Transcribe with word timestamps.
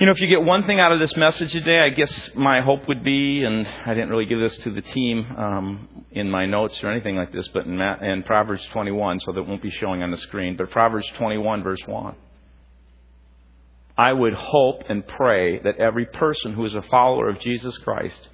You 0.00 0.06
know, 0.06 0.12
if 0.12 0.20
you 0.20 0.28
get 0.28 0.44
one 0.44 0.62
thing 0.62 0.78
out 0.78 0.92
of 0.92 1.00
this 1.00 1.16
message 1.16 1.50
today, 1.50 1.80
I 1.80 1.88
guess 1.88 2.30
my 2.36 2.60
hope 2.60 2.86
would 2.86 3.02
be, 3.02 3.42
and 3.42 3.66
I 3.66 3.94
didn't 3.94 4.10
really 4.10 4.26
give 4.26 4.38
this 4.38 4.56
to 4.58 4.70
the 4.70 4.80
team 4.80 5.26
um, 5.36 6.04
in 6.12 6.30
my 6.30 6.46
notes 6.46 6.80
or 6.84 6.92
anything 6.92 7.16
like 7.16 7.32
this, 7.32 7.48
but 7.48 7.66
in, 7.66 7.80
in 7.80 8.22
Proverbs 8.22 8.64
21, 8.66 9.18
so 9.18 9.32
that 9.32 9.42
won't 9.42 9.60
be 9.60 9.72
showing 9.72 10.04
on 10.04 10.12
the 10.12 10.16
screen, 10.18 10.56
but 10.56 10.70
Proverbs 10.70 11.08
21, 11.16 11.64
verse 11.64 11.80
1. 11.84 12.14
I 13.96 14.12
would 14.12 14.34
hope 14.34 14.84
and 14.88 15.04
pray 15.04 15.58
that 15.58 15.78
every 15.78 16.06
person 16.06 16.52
who 16.52 16.64
is 16.64 16.76
a 16.76 16.82
follower 16.82 17.28
of 17.28 17.40
Jesus 17.40 17.76
Christ 17.78 18.28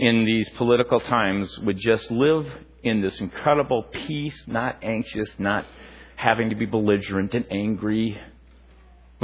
in 0.00 0.24
these 0.24 0.48
political 0.56 0.98
times 0.98 1.56
would 1.60 1.78
just 1.78 2.10
live 2.10 2.44
in 2.82 3.02
this 3.02 3.20
incredible 3.20 3.84
peace, 3.84 4.42
not 4.48 4.78
anxious, 4.82 5.28
not 5.38 5.64
having 6.16 6.50
to 6.50 6.56
be 6.56 6.66
belligerent 6.66 7.34
and 7.34 7.46
angry, 7.52 8.18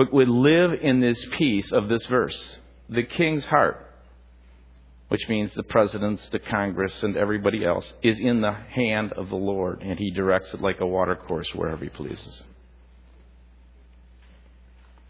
but 0.01 0.15
would 0.15 0.31
live 0.31 0.73
in 0.81 1.01
this 1.01 1.23
peace 1.33 1.71
of 1.73 1.91
this 1.91 2.07
verse, 2.07 2.57
the 2.89 3.03
king's 3.03 3.45
heart, 3.45 3.87
which 5.09 5.29
means 5.29 5.53
the 5.53 5.63
presidents, 5.63 6.27
the 6.31 6.39
Congress, 6.39 7.03
and 7.03 7.19
everybody 7.19 7.67
else, 7.67 7.93
is 8.03 8.19
in 8.19 8.41
the 8.41 8.51
hand 8.51 9.13
of 9.13 9.29
the 9.29 9.37
Lord, 9.37 9.83
and 9.83 9.99
he 9.99 10.11
directs 10.11 10.55
it 10.55 10.63
like 10.63 10.81
a 10.81 10.87
watercourse 10.87 11.55
wherever 11.55 11.85
he 11.85 11.91
pleases. 11.91 12.43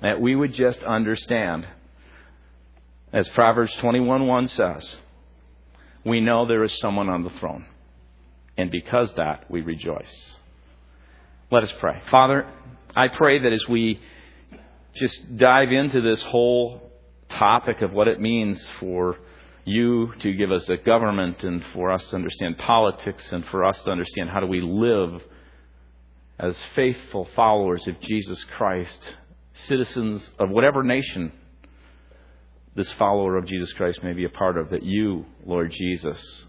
That 0.01 0.21
we 0.21 0.35
would 0.35 0.55
just 0.55 0.83
understand, 0.83 1.69
as 3.13 3.29
Proverbs 3.29 3.73
21:1 3.77 4.49
says, 4.49 4.97
we 6.05 6.21
know 6.21 6.47
there 6.47 6.65
is 6.65 6.77
someone 6.81 7.09
on 7.09 7.23
the 7.23 7.39
throne. 7.39 7.65
And 8.57 8.73
because 8.73 9.15
that, 9.15 9.49
we 9.49 9.61
rejoice. 9.61 10.35
Let 11.49 11.63
us 11.63 11.73
pray. 11.79 12.03
Father, 12.11 12.45
I 12.97 13.07
pray 13.07 13.39
that 13.39 13.53
as 13.53 13.69
we 13.69 14.01
just 14.95 15.37
dive 15.37 15.71
into 15.73 16.01
this 16.01 16.23
whole 16.23 16.91
topic 17.29 17.83
of 17.83 17.93
what 17.93 18.09
it 18.09 18.21
means 18.21 18.65
for 18.81 19.17
you 19.65 20.13
to 20.21 20.33
give 20.33 20.51
us 20.51 20.69
a 20.69 20.77
government 20.77 21.43
and 21.45 21.65
for 21.73 21.91
us 21.93 22.05
to 22.09 22.17
understand 22.17 22.59
politics 22.59 23.31
and 23.33 23.45
for 23.47 23.65
us 23.65 23.81
to 23.83 23.91
understand 23.91 24.31
how 24.31 24.41
do 24.41 24.47
we 24.47 24.61
live 24.61 25.23
as 26.39 26.57
faithful 26.75 27.29
followers 27.37 27.87
of 27.87 28.01
Jesus 28.01 28.43
Christ, 28.57 28.99
citizens 29.53 30.29
of 30.39 30.51
whatever 30.51 30.83
nation 30.83 31.33
this 32.75 32.91
follower 32.93 33.37
of 33.37 33.47
Jesus 33.47 33.73
Christ 33.73 34.03
may 34.03 34.13
be 34.13 34.25
a 34.25 34.31
part 34.31 34.57
of, 34.57 34.71
that 34.71 34.83
you, 34.83 35.27
Lord 35.45 35.73
Jesus, 35.73 36.47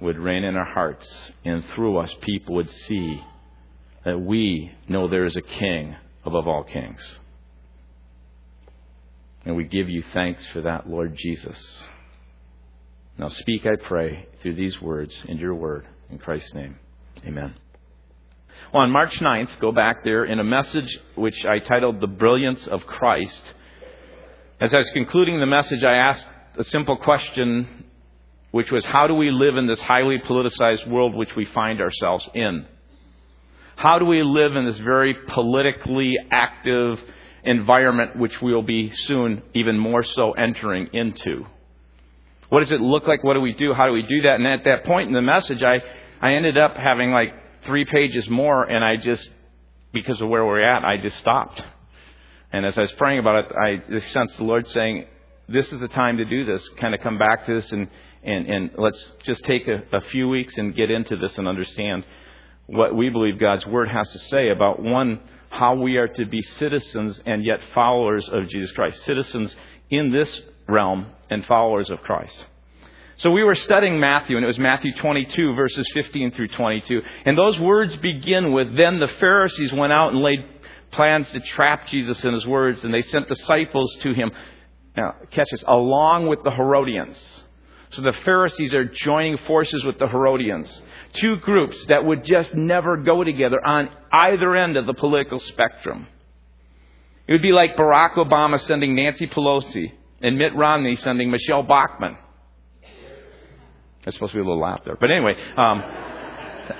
would 0.00 0.18
reign 0.18 0.42
in 0.42 0.56
our 0.56 0.64
hearts 0.64 1.32
and 1.44 1.64
through 1.74 1.98
us 1.98 2.14
people 2.22 2.56
would 2.56 2.70
see 2.70 3.20
that 4.04 4.18
we 4.18 4.72
know 4.88 5.06
there 5.08 5.26
is 5.26 5.36
a 5.36 5.42
king 5.42 5.94
above 6.24 6.48
all 6.48 6.64
kings. 6.64 7.18
And 9.44 9.56
we 9.56 9.64
give 9.64 9.88
you 9.88 10.02
thanks 10.12 10.46
for 10.48 10.62
that, 10.62 10.88
Lord 10.88 11.16
Jesus. 11.16 11.82
Now 13.16 13.28
speak, 13.28 13.66
I 13.66 13.76
pray, 13.76 14.26
through 14.42 14.54
these 14.54 14.80
words 14.80 15.24
and 15.28 15.38
your 15.38 15.54
word. 15.54 15.86
In 16.10 16.18
Christ's 16.18 16.54
name, 16.54 16.78
amen. 17.26 17.54
Well, 18.72 18.82
on 18.82 18.90
March 18.90 19.18
9th, 19.18 19.60
go 19.60 19.72
back 19.72 20.04
there, 20.04 20.24
in 20.24 20.38
a 20.38 20.44
message 20.44 20.98
which 21.14 21.44
I 21.44 21.58
titled 21.58 22.00
The 22.00 22.06
Brilliance 22.06 22.66
of 22.66 22.86
Christ, 22.86 23.54
as 24.60 24.74
I 24.74 24.78
was 24.78 24.90
concluding 24.90 25.38
the 25.38 25.46
message, 25.46 25.84
I 25.84 25.94
asked 25.94 26.26
a 26.56 26.64
simple 26.64 26.96
question, 26.96 27.84
which 28.50 28.72
was 28.72 28.84
how 28.84 29.06
do 29.06 29.14
we 29.14 29.30
live 29.30 29.56
in 29.56 29.68
this 29.68 29.80
highly 29.80 30.18
politicized 30.18 30.88
world 30.88 31.14
which 31.14 31.36
we 31.36 31.44
find 31.44 31.80
ourselves 31.80 32.28
in? 32.34 32.66
How 33.76 34.00
do 34.00 34.04
we 34.04 34.24
live 34.24 34.56
in 34.56 34.66
this 34.66 34.78
very 34.80 35.14
politically 35.14 36.16
active 36.32 36.98
environment 37.44 38.16
which 38.16 38.32
we'll 38.42 38.62
be 38.62 38.90
soon 38.92 39.42
even 39.54 39.78
more 39.78 40.02
so 40.02 40.32
entering 40.32 40.88
into? 40.92 41.46
What 42.48 42.60
does 42.60 42.72
it 42.72 42.80
look 42.80 43.06
like? 43.06 43.22
What 43.22 43.34
do 43.34 43.40
we 43.40 43.52
do? 43.52 43.74
How 43.74 43.86
do 43.86 43.92
we 43.92 44.02
do 44.02 44.22
that? 44.22 44.36
And 44.36 44.46
at 44.46 44.64
that 44.64 44.84
point 44.84 45.08
in 45.08 45.14
the 45.14 45.22
message, 45.22 45.62
I, 45.62 45.82
I 46.20 46.32
ended 46.32 46.56
up 46.56 46.76
having 46.76 47.10
like 47.10 47.34
three 47.66 47.84
pages 47.84 48.28
more, 48.28 48.64
and 48.64 48.82
I 48.82 48.96
just, 48.96 49.28
because 49.92 50.20
of 50.20 50.28
where 50.28 50.44
we're 50.44 50.62
at, 50.62 50.84
I 50.84 50.96
just 50.96 51.18
stopped. 51.18 51.62
And 52.50 52.64
as 52.64 52.78
I 52.78 52.82
was 52.82 52.92
praying 52.92 53.18
about 53.18 53.44
it, 53.44 53.52
I 53.54 54.00
sensed 54.08 54.38
the 54.38 54.44
Lord 54.44 54.66
saying, 54.66 55.04
this 55.48 55.72
is 55.72 55.80
the 55.80 55.88
time 55.88 56.16
to 56.18 56.24
do 56.24 56.44
this. 56.44 56.66
Kind 56.70 56.94
of 56.94 57.00
come 57.00 57.18
back 57.18 57.46
to 57.46 57.54
this 57.54 57.70
and, 57.72 57.88
and, 58.22 58.46
and 58.46 58.70
let's 58.78 59.12
just 59.24 59.44
take 59.44 59.68
a, 59.68 59.82
a 59.92 60.00
few 60.00 60.28
weeks 60.28 60.56
and 60.56 60.74
get 60.74 60.90
into 60.90 61.16
this 61.16 61.36
and 61.36 61.46
understand 61.46 62.04
what 62.68 62.94
we 62.94 63.08
believe 63.08 63.38
God's 63.38 63.66
Word 63.66 63.88
has 63.88 64.08
to 64.12 64.18
say 64.18 64.50
about 64.50 64.80
one, 64.80 65.20
how 65.48 65.74
we 65.74 65.96
are 65.96 66.06
to 66.06 66.26
be 66.26 66.42
citizens 66.42 67.20
and 67.24 67.44
yet 67.44 67.60
followers 67.74 68.28
of 68.28 68.48
Jesus 68.48 68.70
Christ. 68.72 69.02
Citizens 69.04 69.56
in 69.90 70.12
this 70.12 70.42
realm 70.68 71.06
and 71.30 71.44
followers 71.46 71.90
of 71.90 72.00
Christ. 72.00 72.44
So 73.16 73.30
we 73.30 73.42
were 73.42 73.54
studying 73.54 73.98
Matthew, 73.98 74.36
and 74.36 74.44
it 74.44 74.46
was 74.46 74.58
Matthew 74.58 74.92
22, 75.00 75.54
verses 75.54 75.90
15 75.94 76.32
through 76.32 76.48
22. 76.48 77.02
And 77.24 77.36
those 77.36 77.58
words 77.58 77.96
begin 77.96 78.52
with, 78.52 78.76
Then 78.76 79.00
the 79.00 79.08
Pharisees 79.18 79.72
went 79.72 79.92
out 79.92 80.12
and 80.12 80.22
laid 80.22 80.44
plans 80.92 81.26
to 81.32 81.40
trap 81.40 81.86
Jesus 81.88 82.22
in 82.22 82.34
his 82.34 82.46
words, 82.46 82.84
and 82.84 82.92
they 82.92 83.02
sent 83.02 83.26
disciples 83.26 83.96
to 84.02 84.12
him. 84.12 84.30
Now, 84.94 85.16
catch 85.30 85.48
this, 85.50 85.64
along 85.66 86.28
with 86.28 86.42
the 86.44 86.50
Herodians. 86.50 87.47
So 87.90 88.02
the 88.02 88.12
Pharisees 88.24 88.74
are 88.74 88.84
joining 88.84 89.38
forces 89.38 89.82
with 89.84 89.98
the 89.98 90.06
Herodians. 90.06 90.82
Two 91.14 91.36
groups 91.36 91.86
that 91.86 92.04
would 92.04 92.24
just 92.24 92.54
never 92.54 92.98
go 92.98 93.24
together 93.24 93.64
on 93.64 93.88
either 94.12 94.54
end 94.54 94.76
of 94.76 94.86
the 94.86 94.94
political 94.94 95.38
spectrum. 95.38 96.06
It 97.26 97.32
would 97.32 97.42
be 97.42 97.52
like 97.52 97.76
Barack 97.76 98.14
Obama 98.14 98.60
sending 98.60 98.94
Nancy 98.94 99.26
Pelosi 99.26 99.92
and 100.20 100.36
Mitt 100.36 100.54
Romney 100.54 100.96
sending 100.96 101.30
Michele 101.30 101.62
Bachmann. 101.62 102.16
There's 104.04 104.14
supposed 104.14 104.32
to 104.32 104.38
be 104.38 104.40
a 104.40 104.44
little 104.44 104.60
laugh 104.60 104.80
there. 104.84 104.96
But 104.98 105.10
anyway, 105.10 105.34
um, 105.56 105.82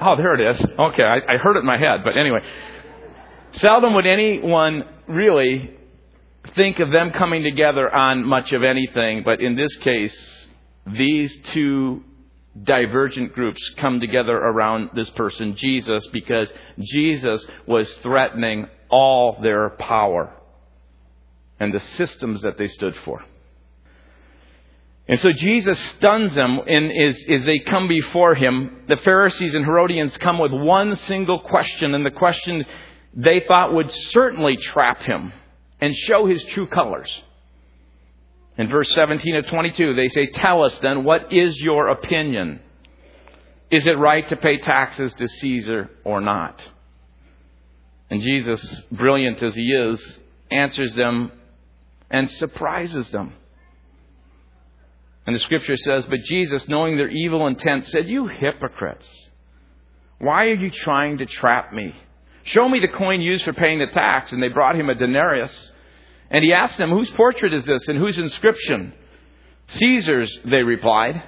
oh, 0.00 0.16
there 0.16 0.34
it 0.34 0.56
is. 0.56 0.64
Okay, 0.78 1.02
I, 1.02 1.34
I 1.34 1.36
heard 1.36 1.56
it 1.56 1.60
in 1.60 1.66
my 1.66 1.78
head. 1.78 2.00
But 2.04 2.16
anyway, 2.16 2.40
Seldom 3.52 3.94
would 3.94 4.06
anyone 4.06 4.84
really 5.06 5.70
think 6.54 6.78
of 6.78 6.90
them 6.90 7.10
coming 7.10 7.42
together 7.42 7.92
on 7.94 8.25
much 8.25 8.52
of 8.52 8.62
anything, 8.62 9.22
but 9.25 9.40
in 9.40 9.56
this 9.56 9.75
case, 9.76 10.47
these 10.97 11.37
two 11.53 12.04
divergent 12.62 13.34
groups 13.34 13.60
come 13.76 14.00
together 14.00 14.37
around 14.37 14.91
this 14.94 15.10
person, 15.10 15.56
Jesus, 15.56 16.06
because 16.09 16.53
Jesus 16.81 17.44
was 17.66 17.93
threatening 18.03 18.66
all 18.91 19.38
their 19.43 19.71
power 19.71 20.32
and 21.60 21.72
the 21.72 21.81
systems 21.81 22.43
that 22.43 22.59
they 22.59 22.69
stood 22.69 22.94
for. 23.04 23.22
And 25.09 25.19
so 25.21 25.32
Jesus 25.32 25.78
stuns 25.97 26.34
them 26.34 26.60
and 26.66 26.93
as, 26.93 27.16
as 27.16 27.47
they 27.47 27.60
come 27.60 27.88
before 27.88 28.34
him. 28.34 28.82
The 28.88 28.99
Pharisees 28.99 29.55
and 29.55 29.65
Herodians 29.65 30.16
come 30.19 30.38
with 30.38 30.53
one 30.53 30.97
single 31.06 31.41
question, 31.41 31.94
and 31.94 32.05
the 32.05 32.10
question 32.10 32.65
they 33.15 33.43
thought 33.49 33.72
would 33.72 33.91
certainly 33.91 34.56
trap 34.56 35.00
him 35.00 35.32
and 35.81 35.97
show 35.97 36.26
his 36.26 36.44
true 36.44 36.66
colors. 36.66 37.09
In 38.58 38.69
verse 38.69 38.92
17 38.92 39.36
of 39.36 39.46
22, 39.46 39.94
they 39.94 40.08
say, 40.08 40.26
Tell 40.26 40.64
us 40.64 40.76
then, 40.80 41.04
what 41.04 41.32
is 41.32 41.56
your 41.58 41.88
opinion? 41.88 42.60
Is 43.70 43.86
it 43.86 43.98
right 43.98 44.28
to 44.28 44.36
pay 44.36 44.58
taxes 44.58 45.14
to 45.14 45.28
Caesar 45.28 45.91
or 46.04 46.20
not? 46.20 46.66
And 48.10 48.20
Jesus, 48.20 48.82
brilliant 48.91 49.42
as 49.42 49.54
he 49.54 49.62
is, 49.62 50.20
answers 50.50 50.94
them 50.94 51.30
and 52.10 52.30
surprises 52.30 53.08
them. 53.10 53.34
And 55.26 55.36
the 55.36 55.40
scripture 55.40 55.76
says, 55.76 56.06
But 56.06 56.20
Jesus, 56.20 56.66
knowing 56.69 56.96
their 56.96 57.10
evil 57.10 57.46
intent, 57.46 57.86
said, 57.88 58.08
You 58.08 58.28
hypocrites, 58.28 59.28
why 60.19 60.46
are 60.46 60.54
you 60.54 60.70
trying 60.70 61.19
to 61.19 61.26
trap 61.26 61.72
me? 61.72 61.94
Show 62.44 62.69
me 62.69 62.80
the 62.80 62.88
coin 62.88 63.20
used 63.20 63.44
for 63.44 63.52
paying 63.52 63.78
the 63.78 63.86
tax. 63.88 64.32
And 64.32 64.42
they 64.42 64.48
brought 64.48 64.75
him 64.75 64.88
a 64.88 64.94
denarius. 64.94 65.70
And 66.31 66.44
he 66.44 66.53
asked 66.53 66.78
them, 66.78 66.91
Whose 66.91 67.11
portrait 67.11 67.55
is 67.55 67.64
this 67.64 67.88
and 67.88 67.99
whose 67.99 68.19
inscription? 68.19 68.93
Caesar's, 69.69 70.31
they 70.44 70.62
replied. 70.62 71.23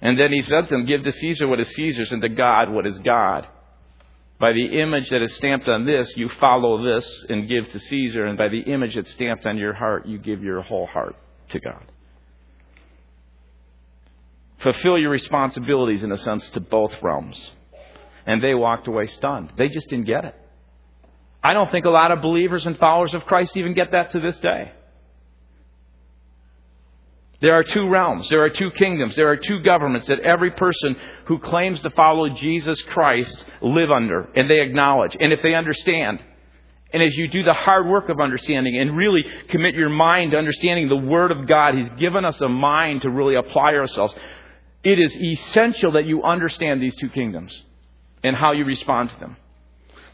And 0.00 0.18
then 0.18 0.32
he 0.32 0.42
said 0.42 0.68
to 0.68 0.74
them, 0.74 0.86
Give 0.86 1.02
to 1.04 1.12
Caesar 1.12 1.48
what 1.48 1.60
is 1.60 1.68
Caesar's 1.68 2.12
and 2.12 2.22
to 2.22 2.28
God 2.28 2.70
what 2.70 2.86
is 2.86 2.98
God. 3.00 3.46
By 4.38 4.52
the 4.52 4.80
image 4.82 5.08
that 5.10 5.22
is 5.22 5.34
stamped 5.34 5.66
on 5.66 5.86
this, 5.86 6.14
you 6.16 6.28
follow 6.40 6.84
this 6.84 7.26
and 7.30 7.48
give 7.48 7.70
to 7.72 7.78
Caesar. 7.78 8.26
And 8.26 8.36
by 8.36 8.48
the 8.48 8.60
image 8.60 8.94
that's 8.94 9.10
stamped 9.12 9.46
on 9.46 9.56
your 9.56 9.72
heart, 9.72 10.06
you 10.06 10.18
give 10.18 10.42
your 10.42 10.60
whole 10.60 10.86
heart 10.86 11.16
to 11.50 11.60
God. 11.60 11.84
Fulfill 14.58 14.98
your 14.98 15.10
responsibilities, 15.10 16.02
in 16.02 16.12
a 16.12 16.18
sense, 16.18 16.48
to 16.50 16.60
both 16.60 16.92
realms 17.02 17.50
and 18.26 18.42
they 18.42 18.54
walked 18.54 18.88
away 18.88 19.06
stunned. 19.06 19.52
They 19.56 19.68
just 19.68 19.88
didn't 19.88 20.06
get 20.06 20.24
it. 20.24 20.34
I 21.46 21.52
don't 21.52 21.70
think 21.70 21.84
a 21.84 21.90
lot 21.90 22.10
of 22.10 22.22
believers 22.22 22.66
and 22.66 22.76
followers 22.76 23.14
of 23.14 23.24
Christ 23.24 23.56
even 23.56 23.72
get 23.72 23.92
that 23.92 24.10
to 24.10 24.18
this 24.18 24.36
day. 24.40 24.72
There 27.40 27.54
are 27.54 27.62
two 27.62 27.88
realms, 27.88 28.28
there 28.30 28.42
are 28.42 28.50
two 28.50 28.72
kingdoms, 28.72 29.14
there 29.14 29.28
are 29.28 29.36
two 29.36 29.60
governments 29.60 30.08
that 30.08 30.18
every 30.18 30.50
person 30.50 30.96
who 31.26 31.38
claims 31.38 31.80
to 31.82 31.90
follow 31.90 32.28
Jesus 32.30 32.82
Christ 32.82 33.44
live 33.62 33.92
under, 33.92 34.28
and 34.34 34.50
they 34.50 34.60
acknowledge. 34.60 35.16
And 35.20 35.32
if 35.32 35.40
they 35.40 35.54
understand, 35.54 36.18
and 36.92 37.00
as 37.00 37.16
you 37.16 37.28
do 37.28 37.44
the 37.44 37.54
hard 37.54 37.86
work 37.86 38.08
of 38.08 38.18
understanding 38.18 38.76
and 38.76 38.96
really 38.96 39.24
commit 39.48 39.76
your 39.76 39.90
mind 39.90 40.32
to 40.32 40.38
understanding 40.38 40.88
the 40.88 40.96
Word 40.96 41.30
of 41.30 41.46
God, 41.46 41.76
He's 41.76 41.90
given 41.90 42.24
us 42.24 42.40
a 42.40 42.48
mind 42.48 43.02
to 43.02 43.10
really 43.10 43.36
apply 43.36 43.74
ourselves. 43.74 44.14
It 44.82 44.98
is 44.98 45.14
essential 45.14 45.92
that 45.92 46.06
you 46.06 46.24
understand 46.24 46.82
these 46.82 46.96
two 46.96 47.08
kingdoms 47.10 47.56
and 48.24 48.34
how 48.34 48.50
you 48.50 48.64
respond 48.64 49.10
to 49.10 49.20
them. 49.20 49.36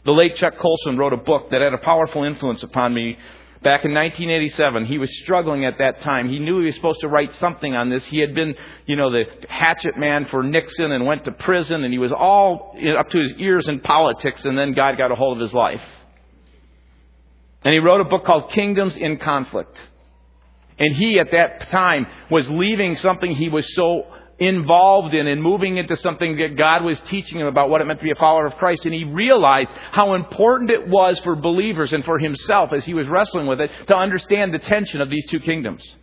The 0.05 0.11
late 0.11 0.35
Chuck 0.35 0.57
Colson 0.57 0.97
wrote 0.97 1.13
a 1.13 1.17
book 1.17 1.49
that 1.51 1.61
had 1.61 1.73
a 1.73 1.77
powerful 1.77 2.23
influence 2.23 2.61
upon 2.61 2.93
me 2.93 3.17
back 3.63 3.85
in 3.85 3.93
1987. 3.93 4.85
He 4.85 4.97
was 4.97 5.09
struggling 5.19 5.63
at 5.63 5.77
that 5.77 6.01
time. 6.01 6.29
He 6.29 6.39
knew 6.39 6.59
he 6.59 6.65
was 6.65 6.75
supposed 6.75 6.99
to 6.99 7.07
write 7.07 7.33
something 7.35 7.73
on 7.73 7.89
this. 7.89 8.03
He 8.05 8.19
had 8.19 8.35
been, 8.35 8.55
you 8.85 8.97
know, 8.97 9.09
the 9.09 9.23
hatchet 9.47 9.97
man 9.97 10.25
for 10.25 10.43
Nixon 10.43 10.91
and 10.91 11.05
went 11.05 11.23
to 11.23 11.31
prison, 11.31 11.85
and 11.85 11.93
he 11.93 11.99
was 11.99 12.11
all 12.11 12.77
up 12.99 13.09
to 13.11 13.17
his 13.17 13.33
ears 13.37 13.67
in 13.69 13.79
politics, 13.79 14.43
and 14.43 14.57
then 14.57 14.73
God 14.73 14.97
got 14.97 15.11
a 15.11 15.15
hold 15.15 15.37
of 15.37 15.41
his 15.41 15.53
life. 15.53 15.81
And 17.63 17.73
he 17.73 17.79
wrote 17.79 18.01
a 18.01 18.05
book 18.05 18.25
called 18.25 18.51
Kingdoms 18.51 18.97
in 18.97 19.17
Conflict. 19.17 19.77
And 20.77 20.95
he, 20.97 21.19
at 21.19 21.31
that 21.31 21.69
time, 21.69 22.07
was 22.29 22.49
leaving 22.49 22.97
something 22.97 23.33
he 23.33 23.47
was 23.47 23.73
so 23.73 24.05
involved 24.39 25.13
in 25.13 25.27
and 25.27 25.41
moving 25.41 25.77
into 25.77 25.95
something 25.95 26.37
that 26.37 26.57
God 26.57 26.83
was 26.83 26.99
teaching 27.01 27.39
him 27.39 27.47
about 27.47 27.69
what 27.69 27.81
it 27.81 27.85
meant 27.85 27.99
to 27.99 28.03
be 28.03 28.11
a 28.11 28.15
follower 28.15 28.45
of 28.45 28.55
Christ. 28.55 28.85
And 28.85 28.93
he 28.93 29.03
realized 29.03 29.69
how 29.91 30.15
important 30.15 30.71
it 30.71 30.87
was 30.87 31.19
for 31.19 31.35
believers 31.35 31.93
and 31.93 32.03
for 32.03 32.19
himself 32.19 32.73
as 32.73 32.83
he 32.83 32.93
was 32.93 33.07
wrestling 33.07 33.47
with 33.47 33.61
it 33.61 33.71
to 33.87 33.95
understand 33.95 34.53
the 34.53 34.59
tension 34.59 35.01
of 35.01 35.09
these 35.09 35.25
two 35.27 35.39
kingdoms. 35.39 35.95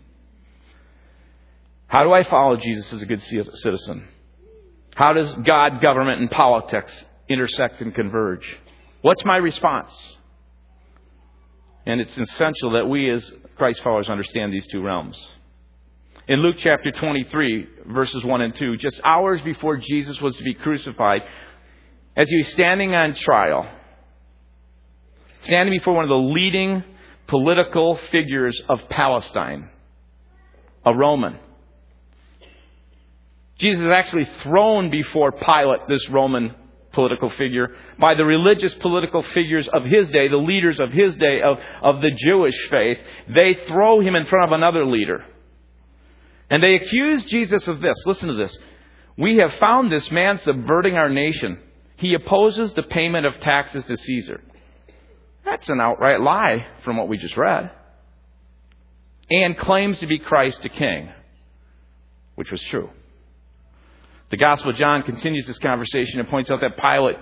How 1.89 2.05
do 2.05 2.13
I 2.13 2.23
follow 2.23 2.57
Jesus 2.57 2.93
as 2.93 3.03
a 3.03 3.07
good 3.07 3.21
citizen? 3.21 4.09
How 4.95 5.13
does 5.13 5.35
God, 5.45 5.83
government, 5.83 6.21
and 6.21 6.31
politics 6.31 6.93
intersect 7.29 7.81
and 7.81 7.95
converge? 7.95 8.47
What's 9.03 9.25
my 9.25 9.39
response? 9.39 10.17
And 11.87 12.01
it's 12.01 12.17
essential 12.17 12.73
that 12.73 12.87
we 12.87 13.11
as 13.11 13.33
Christ 13.57 13.83
followers 13.83 14.09
understand 14.09 14.53
these 14.53 14.67
two 14.69 14.83
realms. 14.83 15.19
In 16.29 16.41
Luke 16.41 16.57
chapter 16.59 16.93
23, 16.93 17.69
verses 17.87 18.23
1 18.23 18.41
and 18.43 18.55
2, 18.55 18.77
just 18.77 19.01
hours 19.05 19.41
before 19.43 19.79
Jesus 19.79 20.21
was 20.21 20.37
to 20.37 20.45
be 20.45 20.55
crucified, 20.55 21.23
as 22.15 22.29
he 22.29 22.37
was 22.37 22.49
standing 22.49 22.95
on 22.95 23.15
trial, 23.15 23.67
standing 25.43 25.73
before 25.77 25.95
one 25.95 26.05
of 26.05 26.11
the 26.11 26.17
leading 26.17 26.85
political 27.27 27.99
figures 28.11 28.61
of 28.69 28.81
Palestine, 28.91 29.71
a 30.85 30.95
Roman. 30.95 31.39
Jesus 33.59 33.85
is 33.85 33.91
actually 33.91 34.29
thrown 34.43 34.91
before 34.91 35.33
Pilate, 35.33 35.89
this 35.89 36.09
Roman 36.11 36.55
political 36.93 37.31
figure, 37.31 37.75
by 37.99 38.15
the 38.15 38.25
religious 38.25 38.75
political 38.75 39.23
figures 39.35 39.69
of 39.73 39.85
his 39.85 40.09
day, 40.11 40.29
the 40.29 40.37
leaders 40.37 40.81
of 40.81 40.93
his 40.93 41.15
day, 41.17 41.41
of, 41.41 41.59
of 41.83 42.01
the 42.03 42.11
Jewish 42.11 42.57
faith. 42.69 42.99
They 43.29 43.55
throw 43.69 44.01
him 44.01 44.17
in 44.17 44.27
front 44.27 44.47
of 44.47 44.53
another 44.53 44.85
leader. 44.85 45.25
And 46.51 46.63
they 46.63 46.75
accuse 46.75 47.25
Jesus 47.25 47.67
of 47.69 47.81
this. 47.81 47.97
Listen 48.05 48.29
to 48.29 48.35
this. 48.35 48.57
We 49.17 49.37
have 49.37 49.55
found 49.55 49.91
this 49.91 50.11
man 50.11 50.41
subverting 50.41 50.97
our 50.97 51.09
nation. 51.09 51.59
He 51.97 52.15
opposes 52.15 52.73
the 52.73 52.83
payment 52.83 53.27
of 53.27 53.39
taxes 53.41 53.85
to 53.85 53.97
Caesar. 53.97 54.43
That's 55.45 55.69
an 55.69 55.81
outright 55.81 56.21
lie 56.21 56.67
from 56.85 56.97
what 56.97 57.09
we 57.09 57.17
just 57.19 57.37
read. 57.37 57.71
And 59.31 59.57
claims 59.57 60.01
to 60.01 60.07
be 60.07 60.19
Christ 60.19 60.63
the 60.63 60.69
King, 60.69 61.11
which 62.35 62.51
was 62.51 62.63
true. 62.65 62.91
The 64.31 64.37
Gospel 64.37 64.71
of 64.71 64.77
John 64.77 65.03
continues 65.03 65.47
this 65.47 65.59
conversation 65.59 66.19
and 66.19 66.29
points 66.29 66.51
out 66.51 66.61
that 66.61 66.77
Pilate 66.77 67.17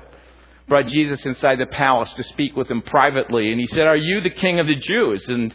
brought 0.69 0.87
Jesus 0.87 1.25
inside 1.25 1.59
the 1.59 1.67
palace 1.67 2.13
to 2.15 2.23
speak 2.23 2.55
with 2.55 2.71
him 2.71 2.83
privately. 2.83 3.51
And 3.51 3.61
he 3.61 3.67
said, 3.67 3.87
Are 3.87 3.97
you 3.97 4.21
the 4.21 4.31
king 4.31 4.61
of 4.61 4.67
the 4.67 4.77
Jews? 4.77 5.29
And 5.29 5.55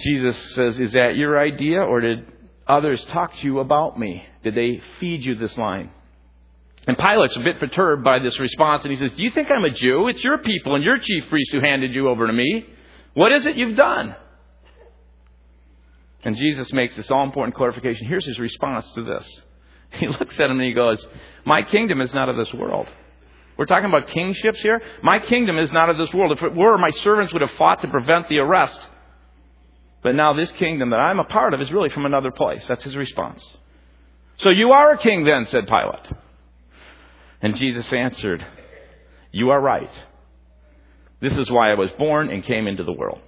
Jesus 0.00 0.36
says, 0.54 0.78
Is 0.78 0.92
that 0.92 1.16
your 1.16 1.38
idea, 1.38 1.80
or 1.80 2.00
did 2.00 2.26
others 2.66 3.04
talk 3.06 3.34
to 3.34 3.44
you 3.44 3.60
about 3.60 3.98
me? 3.98 4.24
Did 4.42 4.54
they 4.54 4.80
feed 4.98 5.24
you 5.24 5.34
this 5.34 5.56
line? 5.56 5.90
And 6.86 6.96
Pilate's 6.96 7.36
a 7.36 7.40
bit 7.40 7.60
perturbed 7.60 8.02
by 8.02 8.18
this 8.18 8.38
response, 8.40 8.84
and 8.84 8.92
he 8.92 8.98
says, 8.98 9.12
Do 9.12 9.22
you 9.22 9.30
think 9.30 9.48
I'm 9.50 9.64
a 9.64 9.70
Jew? 9.70 10.08
It's 10.08 10.24
your 10.24 10.38
people 10.38 10.74
and 10.74 10.84
your 10.84 10.98
chief 10.98 11.28
priest 11.28 11.52
who 11.52 11.60
handed 11.60 11.94
you 11.94 12.08
over 12.08 12.26
to 12.26 12.32
me. 12.32 12.66
What 13.14 13.32
is 13.32 13.46
it 13.46 13.56
you've 13.56 13.76
done? 13.76 14.14
And 16.22 16.36
Jesus 16.36 16.72
makes 16.72 16.96
this 16.96 17.10
all 17.10 17.24
important 17.24 17.54
clarification. 17.54 18.06
Here's 18.06 18.26
his 18.26 18.38
response 18.38 18.90
to 18.92 19.02
this. 19.02 19.42
He 19.98 20.06
looks 20.06 20.38
at 20.38 20.48
him 20.48 20.52
and 20.52 20.62
he 20.62 20.72
goes, 20.72 21.04
My 21.44 21.62
kingdom 21.62 22.00
is 22.00 22.14
not 22.14 22.28
of 22.28 22.36
this 22.36 22.54
world. 22.54 22.86
We're 23.56 23.66
talking 23.66 23.88
about 23.88 24.06
kingships 24.08 24.60
here. 24.60 24.80
My 25.02 25.18
kingdom 25.18 25.58
is 25.58 25.72
not 25.72 25.90
of 25.90 25.98
this 25.98 26.14
world. 26.14 26.30
If 26.38 26.44
it 26.44 26.54
were, 26.54 26.78
my 26.78 26.90
servants 26.90 27.32
would 27.32 27.42
have 27.42 27.50
fought 27.58 27.82
to 27.82 27.88
prevent 27.88 28.28
the 28.28 28.38
arrest. 28.38 28.78
But 30.02 30.14
now 30.14 30.32
this 30.32 30.50
kingdom 30.52 30.90
that 30.90 31.00
I'm 31.00 31.20
a 31.20 31.24
part 31.24 31.54
of 31.54 31.60
is 31.60 31.70
really 31.72 31.90
from 31.90 32.06
another 32.06 32.30
place. 32.30 32.66
That's 32.66 32.84
his 32.84 32.96
response. 32.96 33.44
So 34.38 34.48
you 34.48 34.70
are 34.72 34.92
a 34.92 34.98
king 34.98 35.24
then, 35.24 35.46
said 35.46 35.66
Pilate. 35.66 36.18
And 37.42 37.56
Jesus 37.56 37.92
answered, 37.92 38.44
You 39.32 39.50
are 39.50 39.60
right. 39.60 39.90
This 41.20 41.36
is 41.36 41.50
why 41.50 41.70
I 41.70 41.74
was 41.74 41.90
born 41.98 42.30
and 42.30 42.42
came 42.42 42.66
into 42.66 42.84
the 42.84 42.92
world. 42.92 43.20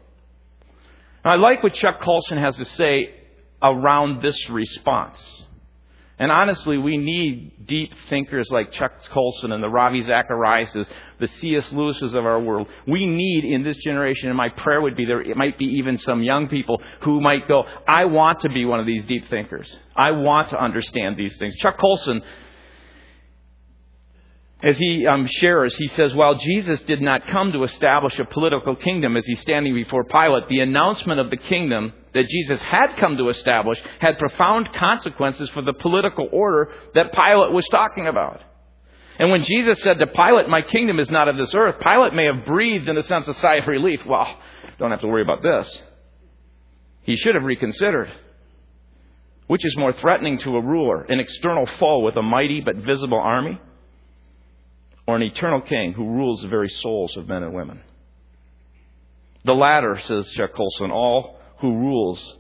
Now, 1.25 1.33
I 1.33 1.37
like 1.37 1.63
what 1.63 1.75
Chuck 1.75 2.01
Colson 2.01 2.39
has 2.39 2.57
to 2.57 2.65
say 2.65 3.15
around 3.63 4.23
this 4.23 4.49
response. 4.49 5.47
And 6.23 6.31
honestly, 6.31 6.79
we 6.79 6.99
need 6.99 7.67
deep 7.67 7.93
thinkers 8.09 8.49
like 8.53 8.71
Chuck 8.71 8.93
Colson 9.09 9.51
and 9.51 9.61
the 9.61 9.69
Ravi 9.69 10.05
Zachariases, 10.05 10.89
the 11.19 11.27
C.S. 11.27 11.73
Lewis's 11.73 12.15
of 12.15 12.25
our 12.25 12.39
world. 12.39 12.69
We 12.87 13.07
need 13.07 13.45
in 13.45 13.65
this 13.65 13.77
generation, 13.79 14.29
and 14.29 14.37
my 14.37 14.49
prayer 14.51 14.81
would 14.81 14.97
be 14.97 15.05
there 15.05 15.21
it 15.21 15.37
might 15.37 15.59
be 15.59 15.65
even 15.65 15.99
some 15.99 16.23
young 16.23 16.47
people 16.47 16.81
who 17.01 17.21
might 17.21 17.49
go, 17.49 17.65
I 17.89 18.05
want 18.05 18.39
to 18.43 18.51
be 18.51 18.65
one 18.65 18.79
of 18.79 18.87
these 18.87 19.05
deep 19.07 19.29
thinkers. 19.31 19.69
I 19.97 20.13
want 20.13 20.51
to 20.51 20.63
understand 20.63 21.17
these 21.17 21.37
things. 21.39 21.57
Chuck 21.57 21.77
Colson 21.77 22.23
as 24.63 24.79
he 24.79 25.07
um, 25.07 25.27
shares, 25.27 25.75
he 25.77 25.89
says, 25.89 26.15
while 26.15 26.35
Jesus 26.35 26.81
did 26.83 27.01
not 27.01 27.27
come 27.27 27.51
to 27.53 27.65
establish 27.65 28.17
a 28.19 28.25
political 28.25 28.77
kingdom 28.77 29.17
as 29.17 29.27
he's 29.27 29.41
standing 29.41 29.75
before 29.75 30.05
Pilate, 30.05 30.49
the 30.49 30.61
announcement 30.61 31.19
of 31.19 31.31
the 31.31 31.37
kingdom 31.37 31.93
that 32.15 32.29
Jesus 32.29 32.61
had 32.61 32.97
come 32.97 33.17
to 33.17 33.29
establish 33.29 33.81
had 33.99 34.19
profound 34.19 34.73
consequences 34.73 35.49
for 35.51 35.63
the 35.63 35.73
political 35.73 36.29
order 36.31 36.71
that 36.95 37.13
Pilate 37.13 37.51
was 37.51 37.67
talking 37.73 38.07
about. 38.07 38.41
And 39.19 39.31
when 39.31 39.43
Jesus 39.43 39.83
said 39.83 39.99
to 39.99 40.07
Pilate, 40.07 40.49
My 40.49 40.63
kingdom 40.63 41.01
is 41.01 41.11
not 41.11 41.29
of 41.29 41.37
this 41.37 41.55
earth, 41.55 41.81
Pilate 41.81 42.15
may 42.15 42.27
have 42.27 42.45
breathed 42.45 42.89
in 42.89 42.97
a 42.97 43.03
sense 43.03 43.27
of 43.27 43.37
sigh 43.39 43.57
of 43.57 43.67
relief. 43.67 44.01
Well, 44.07 44.29
don't 44.79 44.93
have 44.93 45.01
to 45.01 45.09
worry 45.09 45.23
about 45.23 45.43
this. 45.43 45.83
He 47.03 47.17
should 47.17 47.35
have 47.35 47.45
reconsidered. 47.45 48.13
Which 49.49 49.65
is 49.67 49.77
more 49.77 49.93
threatening 49.93 50.39
to 50.39 50.57
a 50.57 50.63
ruler, 50.63 51.03
an 51.03 51.19
external 51.19 51.67
foe 51.79 51.99
with 51.99 52.17
a 52.17 52.23
mighty 52.23 52.61
but 52.61 52.77
visible 52.77 53.19
army? 53.19 53.61
Or 55.07 55.17
an 55.17 55.23
eternal 55.23 55.61
king 55.61 55.93
who 55.93 56.05
rules 56.07 56.43
the 56.43 56.49
very 56.49 56.69
souls 56.69 57.17
of 57.17 57.29
men 57.29 57.43
and 57.43 57.55
women. 57.55 57.83
The 59.45 59.55
latter, 59.55 59.99
says 59.99 60.31
Chuck 60.33 60.55
Colson, 60.55 60.91
all 60.91 61.39
who 61.59 61.75
rules, 61.77 62.39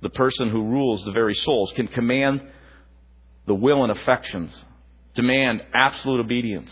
the 0.00 0.10
person 0.10 0.50
who 0.50 0.62
rules 0.64 1.04
the 1.04 1.12
very 1.12 1.34
souls, 1.34 1.72
can 1.76 1.88
command 1.88 2.42
the 3.46 3.54
will 3.54 3.82
and 3.82 3.92
affections, 3.92 4.64
demand 5.14 5.62
absolute 5.74 6.20
obedience, 6.20 6.70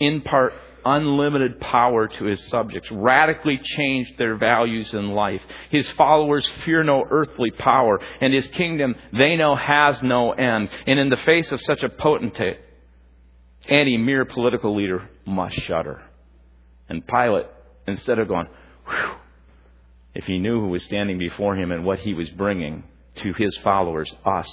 impart 0.00 0.54
unlimited 0.84 1.60
power 1.60 2.08
to 2.08 2.24
his 2.24 2.42
subjects, 2.48 2.90
radically 2.90 3.60
change 3.62 4.16
their 4.16 4.36
values 4.36 4.92
in 4.94 5.10
life. 5.10 5.42
His 5.70 5.90
followers 5.92 6.48
fear 6.64 6.82
no 6.82 7.04
earthly 7.10 7.50
power, 7.50 8.00
and 8.20 8.32
his 8.32 8.46
kingdom 8.48 8.94
they 9.12 9.36
know 9.36 9.54
has 9.54 10.02
no 10.02 10.32
end. 10.32 10.70
And 10.86 10.98
in 10.98 11.08
the 11.10 11.18
face 11.18 11.50
of 11.52 11.60
such 11.60 11.82
a 11.82 11.88
potentate, 11.88 12.58
any 13.68 13.96
mere 13.96 14.24
political 14.24 14.76
leader 14.76 15.08
must 15.26 15.56
shudder. 15.62 16.02
And 16.88 17.06
Pilate, 17.06 17.46
instead 17.86 18.18
of 18.18 18.28
going, 18.28 18.46
whew, 18.86 19.14
if 20.14 20.24
he 20.24 20.38
knew 20.38 20.60
who 20.60 20.68
was 20.68 20.82
standing 20.84 21.18
before 21.18 21.54
him 21.54 21.70
and 21.70 21.84
what 21.84 21.98
he 22.00 22.14
was 22.14 22.28
bringing 22.30 22.84
to 23.16 23.32
his 23.34 23.56
followers, 23.58 24.12
us, 24.24 24.50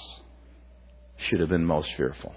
should 1.16 1.40
have 1.40 1.48
been 1.48 1.64
most 1.64 1.92
fearful. 1.96 2.34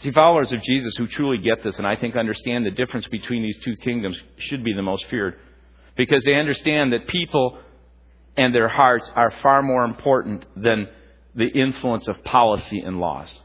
See, 0.00 0.12
followers 0.12 0.52
of 0.52 0.62
Jesus 0.62 0.94
who 0.96 1.06
truly 1.06 1.38
get 1.38 1.62
this 1.64 1.78
and 1.78 1.86
I 1.86 1.96
think 1.96 2.16
understand 2.16 2.66
the 2.66 2.70
difference 2.70 3.08
between 3.08 3.42
these 3.42 3.58
two 3.64 3.76
kingdoms 3.76 4.18
should 4.38 4.62
be 4.62 4.74
the 4.74 4.82
most 4.82 5.06
feared 5.06 5.38
because 5.96 6.22
they 6.24 6.34
understand 6.34 6.92
that 6.92 7.08
people 7.08 7.58
and 8.36 8.54
their 8.54 8.68
hearts 8.68 9.10
are 9.14 9.32
far 9.42 9.62
more 9.62 9.84
important 9.84 10.44
than 10.54 10.88
the 11.34 11.46
influence 11.46 12.06
of 12.08 12.22
policy 12.24 12.80
and 12.80 13.00
laws. 13.00 13.40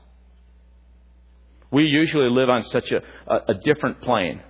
We 1.72 1.84
usually 1.84 2.30
live 2.30 2.50
on 2.50 2.64
such 2.64 2.92
a, 2.92 3.02
a, 3.28 3.36
a 3.50 3.54
different 3.54 4.02
plane. 4.02 4.42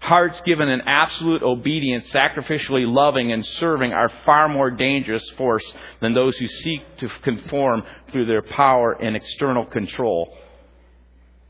Hearts 0.00 0.40
given 0.42 0.68
in 0.68 0.82
absolute 0.82 1.42
obedience, 1.42 2.08
sacrificially 2.10 2.84
loving 2.86 3.32
and 3.32 3.44
serving 3.44 3.92
are 3.92 4.10
far 4.24 4.48
more 4.48 4.70
dangerous 4.70 5.28
force 5.30 5.74
than 6.00 6.14
those 6.14 6.36
who 6.36 6.46
seek 6.46 6.80
to 6.98 7.08
conform 7.22 7.82
through 8.12 8.26
their 8.26 8.42
power 8.42 8.92
and 8.92 9.16
external 9.16 9.66
control 9.66 10.36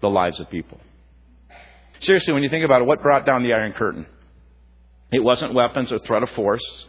the 0.00 0.08
lives 0.08 0.40
of 0.40 0.48
people. 0.48 0.80
Seriously, 2.00 2.32
when 2.32 2.42
you 2.42 2.48
think 2.48 2.64
about 2.64 2.80
it, 2.80 2.84
what 2.86 3.02
brought 3.02 3.26
down 3.26 3.42
the 3.42 3.52
Iron 3.52 3.72
Curtain? 3.72 4.06
It 5.10 5.20
wasn't 5.22 5.52
weapons 5.54 5.90
or 5.92 5.98
threat 5.98 6.22
of 6.22 6.30
force. 6.30 6.86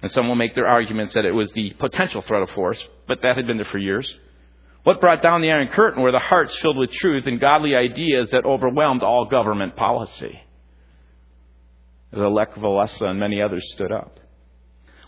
And 0.00 0.10
some 0.10 0.26
will 0.26 0.34
make 0.34 0.54
their 0.54 0.66
arguments 0.66 1.14
that 1.14 1.24
it 1.24 1.32
was 1.32 1.52
the 1.52 1.70
potential 1.78 2.22
threat 2.22 2.42
of 2.42 2.50
force, 2.50 2.82
but 3.06 3.22
that 3.22 3.36
had 3.36 3.46
been 3.46 3.56
there 3.56 3.66
for 3.66 3.78
years. 3.78 4.12
What 4.84 5.00
brought 5.00 5.22
down 5.22 5.42
the 5.42 5.50
Iron 5.52 5.68
Curtain 5.68 6.02
were 6.02 6.10
the 6.10 6.18
hearts 6.18 6.56
filled 6.58 6.76
with 6.76 6.90
truth 6.92 7.24
and 7.26 7.40
godly 7.40 7.76
ideas 7.76 8.30
that 8.30 8.44
overwhelmed 8.44 9.02
all 9.02 9.26
government 9.26 9.76
policy. 9.76 10.40
The 12.10 12.28
Lech 12.28 12.54
Walesa 12.54 13.02
and 13.02 13.20
many 13.20 13.40
others 13.40 13.62
stood 13.74 13.92
up. 13.92 14.18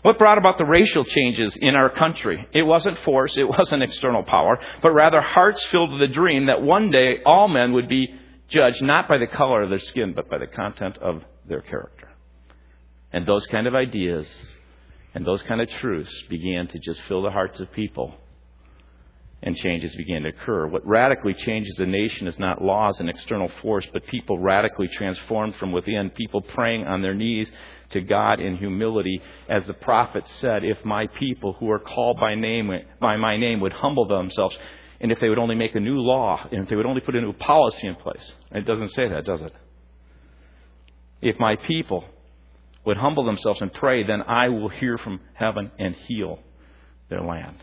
What 0.01 0.17
brought 0.17 0.37
about 0.37 0.57
the 0.57 0.65
racial 0.65 1.03
changes 1.03 1.57
in 1.59 1.75
our 1.75 1.89
country? 1.89 2.47
It 2.53 2.61
wasn't 2.61 2.99
force, 2.99 3.33
it 3.35 3.49
wasn't 3.49 3.83
external 3.83 4.23
power, 4.23 4.59
but 4.81 4.91
rather 4.91 5.19
hearts 5.19 5.63
filled 5.65 5.91
with 5.91 6.01
a 6.01 6.07
dream 6.07 6.45
that 6.45 6.61
one 6.61 6.89
day 6.91 7.17
all 7.25 7.47
men 7.47 7.73
would 7.73 7.89
be 7.89 8.13
judged 8.47 8.81
not 8.81 9.09
by 9.09 9.17
the 9.17 9.27
color 9.27 9.63
of 9.63 9.69
their 9.69 9.79
skin, 9.79 10.13
but 10.13 10.29
by 10.29 10.37
the 10.37 10.47
content 10.47 10.97
of 10.99 11.23
their 11.47 11.61
character. 11.61 12.07
And 13.11 13.25
those 13.27 13.45
kind 13.47 13.67
of 13.67 13.75
ideas 13.75 14.31
and 15.13 15.25
those 15.25 15.41
kind 15.43 15.59
of 15.59 15.69
truths 15.69 16.13
began 16.29 16.67
to 16.67 16.79
just 16.79 17.01
fill 17.03 17.23
the 17.23 17.31
hearts 17.31 17.59
of 17.59 17.71
people 17.71 18.15
and 19.45 19.55
changes 19.55 19.95
began 19.95 20.23
to 20.23 20.29
occur. 20.29 20.65
What 20.67 20.85
radically 20.85 21.35
changes 21.35 21.77
a 21.77 21.85
nation 21.85 22.27
is 22.27 22.39
not 22.39 22.63
laws 22.63 22.99
and 22.99 23.07
external 23.09 23.49
force, 23.61 23.85
but 23.93 24.05
people 24.07 24.39
radically 24.39 24.87
transformed 24.87 25.55
from 25.57 25.71
within, 25.71 26.09
people 26.09 26.41
praying 26.41 26.85
on 26.85 27.03
their 27.03 27.13
knees 27.13 27.49
to 27.91 28.01
God 28.01 28.39
in 28.39 28.57
humility. 28.57 29.21
As 29.47 29.65
the 29.67 29.73
prophet 29.73 30.27
said, 30.39 30.63
if 30.63 30.83
my 30.83 31.05
people 31.07 31.53
who 31.53 31.69
are 31.69 31.79
called 31.79 32.19
by 32.19 32.33
name 32.33 32.71
by 32.99 33.17
my 33.17 33.37
name 33.37 33.59
would 33.61 33.73
humble 33.73 34.07
themselves, 34.07 34.57
and 34.99 35.11
if 35.11 35.19
they 35.19 35.29
would 35.29 35.37
only 35.37 35.55
make 35.55 35.75
a 35.75 35.79
new 35.79 35.99
law, 35.99 36.47
and 36.51 36.63
if 36.63 36.69
they 36.69 36.75
would 36.75 36.87
only 36.87 37.01
put 37.01 37.15
a 37.15 37.21
new 37.21 37.33
policy 37.33 37.85
in 37.85 37.95
place. 37.95 38.33
It 38.51 38.65
doesn't 38.65 38.93
say 38.93 39.07
that, 39.09 39.25
does 39.25 39.41
it? 39.41 39.53
If 41.21 41.39
my 41.39 41.55
people 41.55 42.03
would 42.83 42.97
humble 42.97 43.25
themselves 43.25 43.61
and 43.61 43.71
pray, 43.71 44.03
then 44.03 44.23
I 44.23 44.49
will 44.49 44.69
hear 44.69 44.97
from 44.97 45.19
heaven 45.33 45.71
and 45.77 45.93
heal 45.93 46.39
their 47.09 47.21
land. 47.21 47.57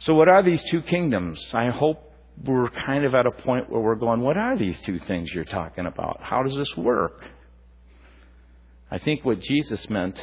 So, 0.00 0.14
what 0.14 0.28
are 0.28 0.42
these 0.42 0.62
two 0.70 0.80
kingdoms? 0.82 1.38
I 1.52 1.68
hope 1.68 2.10
we're 2.42 2.70
kind 2.70 3.04
of 3.04 3.14
at 3.14 3.26
a 3.26 3.30
point 3.30 3.70
where 3.70 3.82
we're 3.82 3.96
going, 3.96 4.22
what 4.22 4.36
are 4.38 4.56
these 4.56 4.78
two 4.86 4.98
things 5.00 5.30
you're 5.30 5.44
talking 5.44 5.84
about? 5.84 6.20
How 6.22 6.42
does 6.42 6.54
this 6.54 6.74
work? 6.76 7.22
I 8.90 8.98
think 8.98 9.24
what 9.24 9.40
Jesus 9.40 9.88
meant 9.90 10.18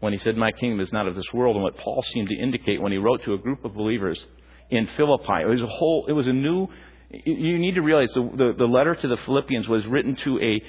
when 0.00 0.12
he 0.12 0.18
said, 0.18 0.36
My 0.36 0.50
kingdom 0.50 0.80
is 0.80 0.92
not 0.92 1.06
of 1.06 1.14
this 1.14 1.32
world, 1.32 1.54
and 1.54 1.62
what 1.62 1.76
Paul 1.76 2.02
seemed 2.02 2.28
to 2.28 2.36
indicate 2.36 2.82
when 2.82 2.90
he 2.90 2.98
wrote 2.98 3.22
to 3.24 3.34
a 3.34 3.38
group 3.38 3.64
of 3.64 3.74
believers 3.74 4.22
in 4.70 4.88
Philippi. 4.96 5.42
It 5.42 5.46
was 5.48 5.62
a 5.62 5.66
whole, 5.68 6.06
it 6.08 6.12
was 6.12 6.26
a 6.26 6.32
new, 6.32 6.66
you 7.10 7.58
need 7.58 7.76
to 7.76 7.82
realize 7.82 8.10
the, 8.12 8.22
the, 8.22 8.54
the 8.58 8.66
letter 8.66 8.96
to 8.96 9.08
the 9.08 9.18
Philippians 9.18 9.68
was 9.68 9.86
written 9.86 10.16
to 10.16 10.40
a 10.40 10.62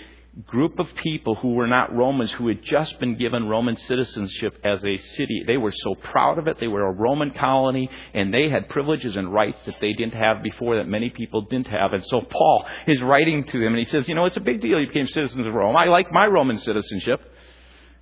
group 0.48 0.80
of 0.80 0.88
people 0.96 1.36
who 1.36 1.54
were 1.54 1.68
not 1.68 1.96
Romans 1.96 2.32
who 2.32 2.48
had 2.48 2.64
just 2.64 3.00
been 3.00 3.18
given 3.18 3.48
Roman 3.48 3.78
citizenship 3.78 4.58
as 4.64 4.84
a 4.84 4.98
city. 4.98 5.44
They 5.46 5.58
were 5.58 5.72
so 5.72 5.94
proud 5.94 6.40
of 6.40 6.48
it. 6.48 6.60
They 6.60 6.68
were 6.68 6.88
a 6.88 6.92
Roman 6.92 7.32
colony 7.32 7.88
and 8.16 8.34
they 8.34 8.50
had 8.50 8.68
privileges 8.70 9.16
and 9.16 9.32
rights 9.32 9.60
that 9.66 9.76
they 9.80 9.94
didn't 9.94 10.16
have 10.16 10.42
before 10.42 10.78
that 10.78 10.88
many 10.88 11.12
people 11.12 11.42
didn't 11.42 11.68
have. 11.68 11.94
And 11.94 12.04
so 12.06 12.22
Paul 12.22 12.66
is 12.88 13.00
writing 13.02 13.44
to 13.44 13.60
them 13.60 13.76
and 13.76 13.78
he 13.78 13.86
says, 13.86 14.08
you 14.10 14.16
know, 14.16 14.26
it's 14.26 14.38
a 14.38 14.42
big 14.42 14.60
deal 14.62 14.80
you 14.80 14.88
became 14.88 15.08
citizens 15.08 15.46
of 15.46 15.54
Rome. 15.54 15.78
I 15.78 15.86
like 15.86 16.12
my 16.12 16.26
Roman 16.26 16.58
citizenship. 16.58 17.22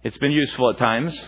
It's 0.03 0.17
been 0.17 0.31
useful 0.31 0.69
at 0.71 0.77
times. 0.77 1.21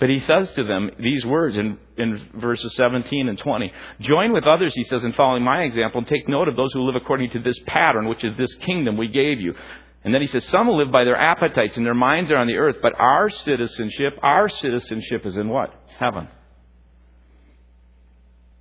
But 0.00 0.08
he 0.08 0.20
says 0.20 0.48
to 0.56 0.64
them 0.64 0.90
these 0.98 1.26
words 1.26 1.56
in, 1.56 1.78
in 1.98 2.30
verses 2.36 2.74
17 2.74 3.28
and 3.28 3.38
20. 3.38 3.72
Join 4.00 4.32
with 4.32 4.44
others, 4.44 4.74
he 4.74 4.84
says, 4.84 5.04
in 5.04 5.12
following 5.12 5.44
my 5.44 5.62
example, 5.62 5.98
and 5.98 6.08
take 6.08 6.26
note 6.26 6.48
of 6.48 6.56
those 6.56 6.72
who 6.72 6.82
live 6.82 6.96
according 6.96 7.30
to 7.30 7.38
this 7.38 7.58
pattern, 7.66 8.08
which 8.08 8.24
is 8.24 8.34
this 8.38 8.54
kingdom 8.56 8.96
we 8.96 9.08
gave 9.08 9.40
you. 9.40 9.54
And 10.02 10.14
then 10.14 10.22
he 10.22 10.26
says, 10.26 10.46
some 10.46 10.68
live 10.68 10.90
by 10.90 11.04
their 11.04 11.16
appetites, 11.16 11.76
and 11.76 11.84
their 11.84 11.92
minds 11.92 12.30
are 12.30 12.38
on 12.38 12.46
the 12.46 12.56
earth, 12.56 12.76
but 12.80 12.98
our 12.98 13.28
citizenship, 13.28 14.18
our 14.22 14.48
citizenship 14.48 15.26
is 15.26 15.36
in 15.36 15.50
what? 15.50 15.74
Heaven. 15.98 16.28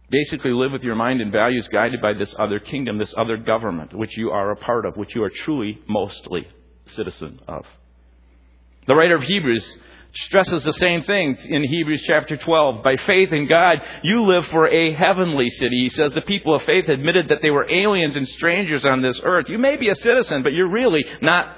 Basically, 0.10 0.52
live 0.52 0.74
with 0.74 0.84
your 0.84 0.96
mind 0.96 1.22
and 1.22 1.32
values 1.32 1.70
guided 1.70 2.02
by 2.02 2.14
this 2.14 2.36
other 2.38 2.60
kingdom, 2.60 2.98
this 2.98 3.14
other 3.18 3.38
government, 3.38 3.94
which 3.94 4.18
you 4.18 4.32
are 4.32 4.52
a 4.52 4.58
part 4.58 4.86
of, 4.86 4.98
which 4.98 5.16
you 5.16 5.24
are 5.24 5.30
truly, 5.30 5.80
mostly 5.88 6.46
citizen 6.88 7.40
of. 7.48 7.64
The 8.88 8.96
writer 8.96 9.16
of 9.16 9.24
Hebrews 9.24 9.78
stresses 10.14 10.64
the 10.64 10.74
same 10.74 11.04
thing 11.04 11.38
in 11.48 11.64
Hebrews 11.64 12.04
chapter 12.08 12.38
12. 12.38 12.84
By 12.84 12.98
faith 13.06 13.32
in 13.32 13.48
God, 13.48 13.78
you 14.04 14.26
live 14.26 14.46
for 14.48 14.68
a 14.68 14.94
heavenly 14.94 15.50
city. 15.52 15.84
He 15.84 15.90
says 15.90 16.12
the 16.14 16.22
people 16.22 16.56
of 16.56 16.64
faith 16.64 16.90
admitted 16.90 17.30
that 17.30 17.42
they 17.42 17.52
were 17.52 17.70
aliens 17.70 18.16
and 18.16 18.28
strangers 18.28 18.86
on 18.86 19.02
this 19.02 19.20
earth. 19.24 19.46
You 19.50 19.58
may 19.58 19.78
be 19.78 19.90
a 19.90 19.96
citizen, 19.96 20.44
but 20.44 20.54
you're 20.54 20.70
really 20.70 21.06
not 21.22 21.56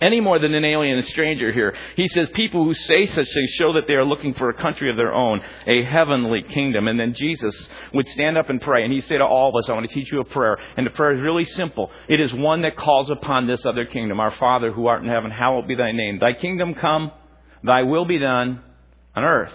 any 0.00 0.20
more 0.20 0.40
than 0.40 0.52
an 0.52 0.64
alien 0.64 0.98
and 0.98 1.06
stranger 1.06 1.52
here. 1.52 1.74
He 1.96 2.08
says 2.08 2.28
people 2.34 2.64
who 2.64 2.74
say 2.74 3.06
such 3.06 3.28
things 3.32 3.50
show 3.50 3.72
that 3.74 3.86
they 3.86 3.94
are 3.94 4.04
looking 4.04 4.34
for 4.34 4.50
a 4.50 4.54
country 4.54 4.90
of 4.90 4.96
their 4.96 5.14
own, 5.14 5.40
a 5.66 5.84
heavenly 5.84 6.42
kingdom. 6.42 6.88
And 6.88 6.98
then 6.98 7.14
Jesus 7.14 7.54
would 7.94 8.08
stand 8.08 8.36
up 8.36 8.50
and 8.50 8.60
pray, 8.60 8.82
and 8.82 8.92
he'd 8.92 9.04
say 9.04 9.18
to 9.18 9.24
all 9.24 9.50
of 9.50 9.54
us, 9.54 9.68
I 9.68 9.74
want 9.74 9.88
to 9.88 9.94
teach 9.94 10.10
you 10.10 10.20
a 10.20 10.24
prayer. 10.24 10.58
And 10.76 10.84
the 10.84 10.90
prayer 10.90 11.12
is 11.12 11.20
really 11.20 11.44
simple. 11.44 11.90
It 12.08 12.20
is 12.20 12.34
one 12.34 12.62
that 12.62 12.76
calls 12.76 13.10
upon 13.10 13.46
this 13.46 13.64
other 13.64 13.84
kingdom. 13.84 14.18
Our 14.18 14.32
Father 14.32 14.72
who 14.72 14.88
art 14.88 15.04
in 15.04 15.08
heaven, 15.08 15.30
hallowed 15.30 15.68
be 15.68 15.76
thy 15.76 15.92
name. 15.92 16.18
Thy 16.18 16.32
kingdom 16.32 16.74
come, 16.74 17.12
Thy 17.64 17.82
will 17.82 18.04
be 18.04 18.18
done 18.18 18.62
on 19.14 19.24
earth, 19.24 19.52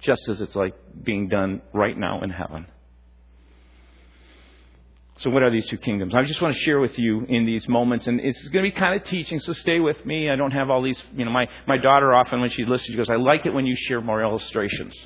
just 0.00 0.28
as 0.28 0.40
it's 0.40 0.54
like 0.54 0.74
being 1.02 1.28
done 1.28 1.62
right 1.72 1.96
now 1.96 2.22
in 2.22 2.30
heaven. 2.30 2.66
So, 5.18 5.30
what 5.30 5.42
are 5.42 5.50
these 5.50 5.66
two 5.66 5.78
kingdoms? 5.78 6.14
I 6.14 6.24
just 6.24 6.42
want 6.42 6.56
to 6.56 6.60
share 6.62 6.80
with 6.80 6.98
you 6.98 7.24
in 7.28 7.46
these 7.46 7.68
moments, 7.68 8.06
and 8.06 8.18
it's 8.18 8.48
going 8.48 8.64
to 8.64 8.70
be 8.70 8.76
kind 8.76 9.00
of 9.00 9.06
teaching, 9.06 9.38
so 9.38 9.52
stay 9.52 9.78
with 9.78 10.04
me. 10.04 10.28
I 10.30 10.36
don't 10.36 10.50
have 10.50 10.68
all 10.68 10.82
these, 10.82 11.00
you 11.14 11.24
know, 11.24 11.30
my, 11.30 11.46
my 11.66 11.76
daughter 11.76 12.12
often, 12.12 12.40
when 12.40 12.50
she 12.50 12.64
listens, 12.64 12.88
she 12.88 12.96
goes, 12.96 13.08
I 13.08 13.16
like 13.16 13.46
it 13.46 13.54
when 13.54 13.66
you 13.66 13.76
share 13.76 14.00
more 14.00 14.20
illustrations. 14.20 14.96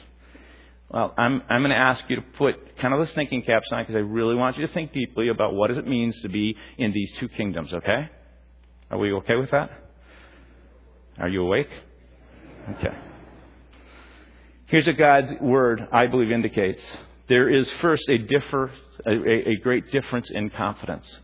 Well, 0.88 1.12
I'm, 1.18 1.42
I'm 1.48 1.60
going 1.60 1.70
to 1.70 1.76
ask 1.76 2.08
you 2.08 2.16
to 2.16 2.22
put 2.22 2.78
kind 2.78 2.94
of 2.94 3.00
the 3.00 3.12
thinking 3.12 3.42
caps 3.42 3.66
on 3.72 3.82
because 3.82 3.96
I 3.96 3.98
really 3.98 4.36
want 4.36 4.56
you 4.56 4.66
to 4.66 4.72
think 4.72 4.92
deeply 4.92 5.28
about 5.28 5.52
what 5.52 5.70
it 5.70 5.86
means 5.86 6.18
to 6.22 6.28
be 6.28 6.56
in 6.78 6.92
these 6.92 7.12
two 7.18 7.28
kingdoms, 7.28 7.74
okay? 7.74 8.08
Are 8.90 8.96
we 8.96 9.12
okay 9.12 9.34
with 9.34 9.50
that? 9.50 9.85
Are 11.18 11.28
you 11.28 11.42
awake? 11.42 11.70
Okay. 12.70 12.94
Here's 14.66 14.86
what 14.86 14.98
God's 14.98 15.32
word, 15.40 15.86
I 15.92 16.08
believe, 16.08 16.30
indicates. 16.30 16.82
There 17.28 17.48
is 17.48 17.70
first 17.80 18.08
a, 18.08 18.18
differ, 18.18 18.70
a, 19.06 19.50
a 19.50 19.56
great 19.62 19.90
difference 19.90 20.30
in 20.30 20.50
confidence. 20.50 21.20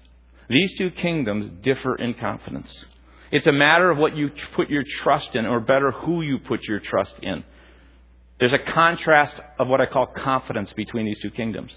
These 0.48 0.76
two 0.78 0.90
kingdoms 0.90 1.62
differ 1.62 1.96
in 1.96 2.14
confidence. 2.14 2.84
It's 3.30 3.46
a 3.46 3.52
matter 3.52 3.90
of 3.90 3.98
what 3.98 4.16
you 4.16 4.30
put 4.54 4.70
your 4.70 4.84
trust 5.02 5.34
in, 5.34 5.46
or 5.46 5.60
better, 5.60 5.90
who 5.90 6.22
you 6.22 6.38
put 6.38 6.62
your 6.64 6.80
trust 6.80 7.14
in. 7.22 7.44
There's 8.38 8.52
a 8.52 8.58
contrast 8.58 9.36
of 9.58 9.68
what 9.68 9.80
I 9.80 9.86
call 9.86 10.06
confidence 10.06 10.72
between 10.72 11.06
these 11.06 11.18
two 11.20 11.30
kingdoms. 11.30 11.72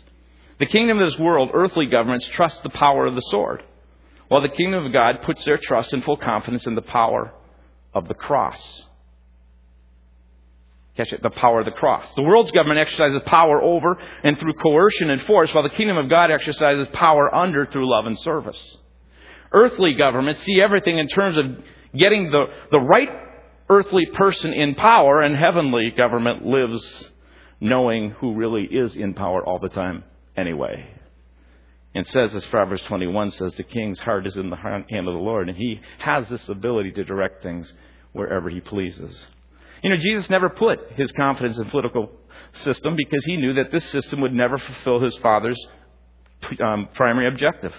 The 0.59 0.65
kingdom 0.65 0.99
of 0.99 1.11
this 1.11 1.19
world, 1.19 1.49
earthly 1.53 1.85
governments, 1.85 2.27
trust 2.33 2.63
the 2.63 2.69
power 2.69 3.05
of 3.05 3.15
the 3.15 3.21
sword, 3.29 3.63
while 4.27 4.41
the 4.41 4.49
kingdom 4.49 4.85
of 4.85 4.93
God 4.93 5.21
puts 5.23 5.43
their 5.45 5.57
trust 5.57 5.93
and 5.93 6.03
full 6.03 6.17
confidence 6.17 6.65
in 6.65 6.75
the 6.75 6.81
power 6.81 7.33
of 7.95 8.07
the 8.07 8.13
cross. 8.13 8.83
Catch 10.95 11.13
it? 11.13 11.23
The 11.23 11.29
power 11.29 11.59
of 11.59 11.65
the 11.65 11.71
cross. 11.71 12.05
The 12.15 12.21
world's 12.21 12.51
government 12.51 12.79
exercises 12.79 13.21
power 13.25 13.61
over 13.61 13.97
and 14.23 14.39
through 14.39 14.53
coercion 14.53 15.09
and 15.09 15.21
force, 15.23 15.53
while 15.53 15.63
the 15.63 15.69
kingdom 15.69 15.97
of 15.97 16.09
God 16.09 16.31
exercises 16.31 16.87
power 16.93 17.33
under 17.33 17.65
through 17.65 17.89
love 17.89 18.05
and 18.05 18.17
service. 18.19 18.77
Earthly 19.51 19.95
governments 19.95 20.43
see 20.43 20.61
everything 20.61 20.99
in 20.99 21.07
terms 21.07 21.37
of 21.37 21.45
getting 21.97 22.31
the, 22.31 22.45
the 22.71 22.79
right 22.79 23.09
earthly 23.69 24.05
person 24.13 24.53
in 24.53 24.75
power, 24.75 25.19
and 25.19 25.35
heavenly 25.35 25.91
government 25.91 26.45
lives 26.45 27.09
knowing 27.59 28.11
who 28.11 28.35
really 28.35 28.63
is 28.63 28.95
in 28.95 29.13
power 29.13 29.43
all 29.43 29.59
the 29.59 29.69
time 29.69 30.03
anyway. 30.37 30.87
And 31.95 32.05
says, 32.05 32.35
as 32.35 32.45
Proverbs 32.47 32.83
21 32.83 33.31
says, 33.31 33.55
the 33.55 33.63
king's 33.63 33.99
heart 33.99 34.27
is 34.27 34.35
in 34.35 34.49
the 34.49 34.57
hand 34.57 34.85
of 34.91 35.05
the 35.05 35.11
Lord, 35.19 35.47
and 35.47 35.57
he 35.57 35.79
has 35.99 36.27
this 36.27 36.47
ability 36.49 36.91
to 36.91 37.05
direct 37.05 37.41
things 37.41 37.73
wherever 38.11 38.49
he 38.49 38.59
pleases. 38.59 39.25
You 39.81 39.89
know, 39.89 39.97
Jesus 39.97 40.29
never 40.29 40.49
put 40.49 40.91
his 40.91 41.11
confidence 41.13 41.57
in 41.57 41.69
political 41.69 42.11
system 42.53 42.95
because 42.97 43.23
he 43.25 43.37
knew 43.37 43.53
that 43.53 43.71
this 43.71 43.85
system 43.85 44.21
would 44.21 44.33
never 44.33 44.57
fulfill 44.57 44.99
his 44.99 45.15
father's 45.17 45.59
um, 46.59 46.89
primary 46.95 47.27
objective. 47.27 47.71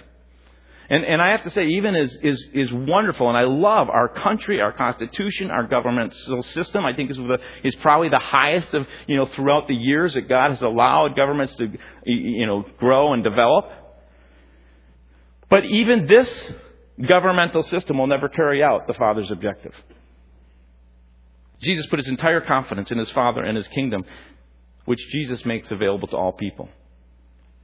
And, 0.89 1.03
and 1.03 1.21
I 1.21 1.29
have 1.29 1.43
to 1.43 1.49
say, 1.49 1.67
even 1.67 1.95
is, 1.95 2.17
is, 2.23 2.47
is 2.53 2.71
wonderful, 2.71 3.27
and 3.27 3.37
I 3.37 3.43
love 3.43 3.89
our 3.89 4.07
country, 4.07 4.61
our 4.61 4.71
constitution, 4.71 5.51
our 5.51 5.67
governmental 5.67 6.43
system. 6.43 6.85
I 6.85 6.93
think 6.93 7.11
is, 7.11 7.17
the, 7.17 7.39
is 7.63 7.75
probably 7.75 8.07
the 8.09 8.19
highest 8.19 8.73
of, 8.73 8.87
you 9.05 9.17
know, 9.17 9.25
throughout 9.25 9.67
the 9.67 9.75
years 9.75 10.13
that 10.13 10.29
God 10.29 10.51
has 10.51 10.61
allowed 10.61 11.15
governments 11.15 11.55
to, 11.55 11.67
you 12.05 12.45
know, 12.45 12.65
grow 12.79 13.13
and 13.13 13.23
develop. 13.23 13.65
But 15.49 15.65
even 15.65 16.07
this 16.07 16.29
governmental 17.07 17.63
system 17.63 17.97
will 17.97 18.07
never 18.07 18.27
carry 18.27 18.63
out 18.63 18.87
the 18.87 18.93
Father's 18.93 19.31
objective. 19.31 19.73
Jesus 21.61 21.85
put 21.87 21.99
his 21.99 22.07
entire 22.07 22.41
confidence 22.41 22.91
in 22.91 22.97
his 22.97 23.09
Father 23.11 23.43
and 23.43 23.57
his 23.57 23.67
kingdom, 23.69 24.05
which 24.85 24.99
Jesus 25.11 25.45
makes 25.45 25.71
available 25.71 26.07
to 26.09 26.17
all 26.17 26.31
people. 26.31 26.69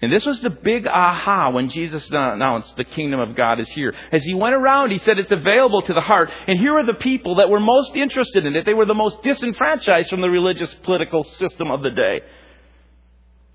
And 0.02 0.12
this 0.12 0.26
was 0.26 0.40
the 0.42 0.50
big 0.50 0.86
aha 0.86 1.52
when 1.52 1.70
Jesus 1.70 2.10
announced 2.12 2.76
the 2.76 2.84
kingdom 2.84 3.22
of 3.22 3.38
God 3.38 3.62
is 3.62 3.70
here. 3.70 3.96
As 4.12 4.22
he 4.24 4.34
went 4.34 4.54
around, 4.54 4.92
he 4.92 4.98
said 4.98 5.18
it's 5.18 5.32
available 5.32 5.82
to 5.82 5.94
the 5.94 6.02
heart. 6.02 6.30
And 6.46 6.60
here 6.60 6.78
are 6.78 6.86
the 6.86 6.96
people 6.96 7.36
that 7.36 7.50
were 7.50 7.62
most 7.62 7.96
interested 7.96 8.46
in 8.46 8.54
it. 8.56 8.66
They 8.66 8.74
were 8.74 8.86
the 8.86 8.94
most 8.94 9.24
disenfranchised 9.24 10.10
from 10.10 10.20
the 10.20 10.30
religious 10.30 10.74
political 10.84 11.24
system 11.24 11.72
of 11.72 11.84
the 11.84 11.92
day. 11.92 12.22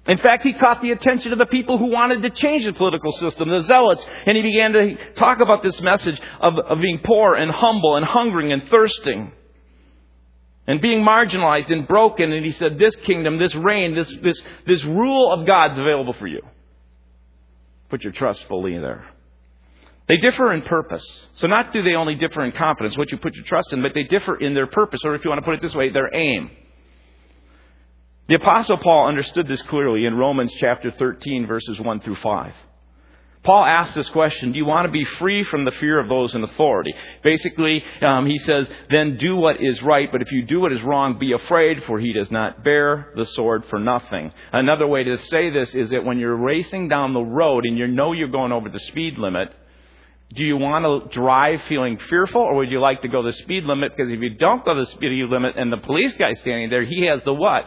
In 0.09 0.17
fact, 0.17 0.43
he 0.43 0.55
caught 0.55 0.81
the 0.81 0.91
attention 0.91 1.33
of 1.33 1.38
the 1.38 1.47
people 1.47 1.77
who 1.77 1.91
wanted 1.91 2.23
to 2.23 2.31
change 2.31 2.65
the 2.65 2.73
political 2.73 3.12
system, 3.12 3.50
the 3.50 3.61
zealots, 3.61 4.03
and 4.25 4.37
he 4.37 4.43
began 4.43 4.73
to 4.73 5.12
talk 5.15 5.41
about 5.41 5.62
this 5.62 5.79
message 5.83 6.19
of, 6.41 6.55
of 6.59 6.81
being 6.81 7.00
poor 7.05 7.35
and 7.35 7.50
humble 7.50 7.95
and 7.97 8.07
hungering 8.07 8.50
and 8.50 8.69
thirsting 8.71 9.33
and 10.67 10.81
being 10.81 11.05
marginalized 11.05 11.71
and 11.71 11.87
broken. 11.87 12.33
And 12.33 12.45
he 12.45 12.53
said, 12.53 12.79
This 12.79 12.97
kingdom, 12.97 13.38
this 13.38 13.55
reign, 13.55 13.95
this, 13.95 14.11
this, 14.23 14.43
this 14.67 14.83
rule 14.83 15.31
of 15.31 15.47
God's 15.47 15.79
available 15.79 16.15
for 16.15 16.27
you. 16.27 16.41
Put 17.91 18.03
your 18.03 18.12
trust 18.12 18.43
fully 18.49 18.79
there. 18.79 19.07
They 20.09 20.17
differ 20.17 20.55
in 20.55 20.62
purpose. 20.62 21.05
So 21.35 21.49
not 21.49 21.75
do 21.75 21.83
they 21.83 21.95
only 21.95 22.15
differ 22.15 22.43
in 22.45 22.53
confidence, 22.53 22.97
what 22.97 23.11
you 23.11 23.19
put 23.19 23.35
your 23.35 23.45
trust 23.45 23.75
in, 23.75 23.83
but 23.83 23.93
they 23.93 24.05
differ 24.05 24.37
in 24.37 24.55
their 24.55 24.67
purpose, 24.67 25.00
or 25.05 25.15
if 25.15 25.23
you 25.23 25.29
want 25.29 25.41
to 25.41 25.45
put 25.45 25.55
it 25.55 25.61
this 25.61 25.75
way, 25.75 25.91
their 25.91 26.15
aim. 26.15 26.50
The 28.29 28.35
apostle 28.35 28.77
Paul 28.77 29.09
understood 29.09 29.49
this 29.49 29.63
clearly 29.63 30.05
in 30.05 30.15
Romans 30.15 30.53
chapter 30.59 30.91
13 30.91 31.47
verses 31.47 31.81
1 31.81 32.01
through 32.01 32.17
5. 32.17 32.53
Paul 33.43 33.65
asks 33.65 33.95
this 33.95 34.09
question, 34.11 34.53
do 34.53 34.59
you 34.59 34.67
want 34.67 34.85
to 34.85 34.93
be 34.93 35.07
free 35.19 35.45
from 35.45 35.65
the 35.65 35.71
fear 35.71 35.99
of 35.99 36.11
those 36.11 36.35
in 36.35 36.45
authority? 36.45 36.93
Basically, 37.23 37.83
um, 38.03 38.27
he 38.27 38.37
says, 38.39 38.67
then 38.91 39.17
do 39.17 39.37
what 39.37 39.63
is 39.63 39.81
right, 39.81 40.13
but 40.13 40.21
if 40.21 40.31
you 40.31 40.43
do 40.43 40.61
what 40.61 40.73
is 40.73 40.83
wrong, 40.83 41.19
be 41.19 41.33
afraid, 41.33 41.83
for 41.85 41.99
he 41.99 42.13
does 42.13 42.31
not 42.31 42.63
bear 42.63 43.13
the 43.17 43.25
sword 43.25 43.65
for 43.71 43.79
nothing. 43.79 44.31
Another 44.53 44.87
way 44.87 45.05
to 45.05 45.25
say 45.27 45.49
this 45.49 45.75
is 45.75 45.89
that 45.91 46.05
when 46.05 46.19
you're 46.19 46.37
racing 46.37 46.89
down 46.89 47.15
the 47.15 47.23
road 47.23 47.65
and 47.65 47.79
you 47.79 47.87
know 47.87 48.13
you're 48.13 48.29
going 48.29 48.53
over 48.53 48.69
the 48.69 48.81
speed 48.81 49.17
limit, 49.17 49.55
do 50.35 50.45
you 50.45 50.59
want 50.59 50.85
to 50.85 51.15
drive 51.15 51.63
feeling 51.69 51.97
fearful, 52.11 52.43
or 52.43 52.57
would 52.57 52.71
you 52.71 52.81
like 52.81 53.01
to 53.01 53.09
go 53.09 53.23
the 53.23 53.33
speed 53.33 53.65
limit? 53.65 53.97
Because 53.97 54.13
if 54.13 54.21
you 54.21 54.35
don't 54.35 54.67
go 54.67 54.75
the 54.75 54.85
speed 54.91 55.31
limit 55.31 55.57
and 55.57 55.73
the 55.73 55.79
police 55.79 56.15
guy 56.19 56.35
standing 56.35 56.69
there, 56.69 56.85
he 56.85 57.07
has 57.07 57.23
the 57.25 57.33
what? 57.33 57.65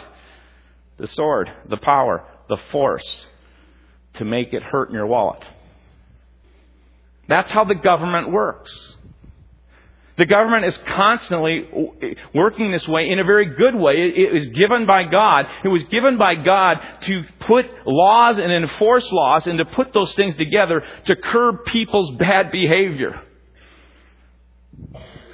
The 1.01 1.07
sword, 1.07 1.51
the 1.67 1.77
power, 1.77 2.23
the 2.47 2.57
force 2.71 3.25
to 4.13 4.23
make 4.23 4.53
it 4.53 4.61
hurt 4.61 4.89
in 4.89 4.95
your 4.95 5.07
wallet. 5.07 5.43
That's 7.27 7.51
how 7.51 7.63
the 7.63 7.75
government 7.75 8.31
works. 8.31 8.95
The 10.17 10.25
government 10.25 10.65
is 10.65 10.77
constantly 10.85 11.67
working 12.35 12.69
this 12.71 12.87
way 12.87 13.09
in 13.09 13.19
a 13.19 13.23
very 13.23 13.45
good 13.45 13.73
way. 13.73 13.93
It 13.93 14.35
is 14.35 14.45
given 14.47 14.85
by 14.85 15.03
God. 15.05 15.47
It 15.63 15.69
was 15.69 15.83
given 15.85 16.19
by 16.19 16.35
God 16.35 16.77
to 17.01 17.23
put 17.39 17.65
laws 17.87 18.37
and 18.37 18.51
enforce 18.51 19.09
laws 19.11 19.47
and 19.47 19.57
to 19.57 19.65
put 19.65 19.93
those 19.93 20.13
things 20.13 20.35
together 20.35 20.83
to 21.05 21.15
curb 21.15 21.65
people's 21.65 22.15
bad 22.17 22.51
behavior. 22.51 23.19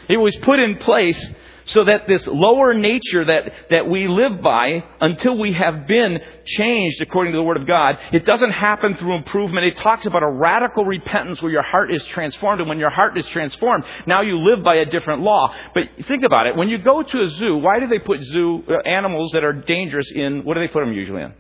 It 0.07 0.17
was 0.17 0.35
put 0.37 0.59
in 0.59 0.77
place 0.77 1.21
so 1.67 1.83
that 1.83 2.07
this 2.07 2.25
lower 2.27 2.73
nature 2.73 3.25
that, 3.25 3.53
that 3.69 3.87
we 3.87 4.07
live 4.07 4.41
by, 4.41 4.83
until 4.99 5.37
we 5.37 5.53
have 5.53 5.87
been 5.87 6.19
changed 6.45 7.01
according 7.01 7.33
to 7.33 7.37
the 7.37 7.43
Word 7.43 7.57
of 7.57 7.67
God, 7.67 7.97
it 8.11 8.25
doesn't 8.25 8.51
happen 8.51 8.95
through 8.95 9.15
improvement. 9.15 9.65
It 9.65 9.77
talks 9.81 10.05
about 10.05 10.23
a 10.23 10.29
radical 10.29 10.85
repentance 10.85 11.41
where 11.41 11.51
your 11.51 11.63
heart 11.63 11.93
is 11.93 12.03
transformed. 12.05 12.61
And 12.61 12.69
when 12.69 12.79
your 12.79 12.89
heart 12.89 13.17
is 13.17 13.27
transformed, 13.27 13.83
now 14.05 14.21
you 14.21 14.37
live 14.39 14.63
by 14.63 14.77
a 14.77 14.85
different 14.85 15.21
law. 15.21 15.53
But 15.73 15.83
think 16.07 16.23
about 16.23 16.47
it. 16.47 16.55
When 16.55 16.69
you 16.69 16.77
go 16.77 17.03
to 17.03 17.21
a 17.23 17.29
zoo, 17.29 17.57
why 17.57 17.79
do 17.79 17.87
they 17.87 17.99
put 17.99 18.21
zoo 18.21 18.63
uh, 18.67 18.87
animals 18.87 19.31
that 19.33 19.43
are 19.43 19.53
dangerous 19.53 20.09
in, 20.11 20.43
what 20.43 20.55
do 20.55 20.61
they 20.61 20.67
put 20.67 20.85
them 20.85 20.93
usually 20.93 21.21
in? 21.21 21.33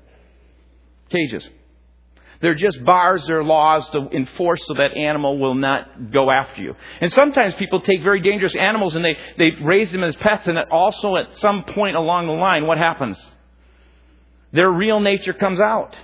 Cages. 1.09 1.47
They're 2.41 2.55
just 2.55 2.83
bars, 2.83 3.23
they're 3.25 3.43
laws 3.43 3.89
to 3.89 4.09
enforce 4.11 4.61
so 4.67 4.75
that 4.75 4.95
animal 4.95 5.39
will 5.39 5.55
not 5.55 6.11
go 6.11 6.29
after 6.29 6.61
you. 6.61 6.75
And 7.01 7.11
sometimes 7.11 7.55
people 7.55 7.81
take 7.81 8.03
very 8.03 8.21
dangerous 8.21 8.55
animals 8.55 8.95
and 8.95 9.03
they, 9.03 9.17
they 9.37 9.51
raise 9.61 9.91
them 9.91 10.03
as 10.03 10.15
pets 10.17 10.47
and 10.47 10.57
also 10.71 11.15
at 11.15 11.35
some 11.37 11.63
point 11.63 11.95
along 11.95 12.27
the 12.27 12.33
line, 12.33 12.67
what 12.67 12.77
happens? 12.77 13.19
Their 14.51 14.69
real 14.69 14.99
nature 14.99 15.33
comes 15.33 15.59
out. 15.59 15.95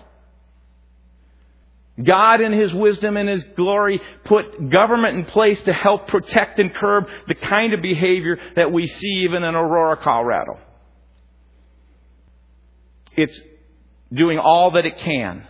God 2.02 2.42
in 2.42 2.52
His 2.52 2.74
wisdom 2.74 3.18
and 3.18 3.30
His 3.30 3.44
glory 3.56 4.02
put 4.26 4.72
government 4.72 5.18
in 5.18 5.26
place 5.26 5.62
to 5.64 5.74
help 5.74 6.08
protect 6.08 6.58
and 6.58 6.74
curb 6.74 7.06
the 7.28 7.36
kind 7.36 7.74
of 7.74 7.82
behavior 7.84 8.38
that 8.56 8.72
we 8.72 8.88
see 8.88 9.24
even 9.26 9.44
in 9.44 9.54
Aurora, 9.54 9.98
Colorado. 9.98 10.58
It's 13.16 13.40
doing 14.12 14.40
all 14.40 14.72
that 14.72 14.88
it 14.88 14.98
can 14.98 15.48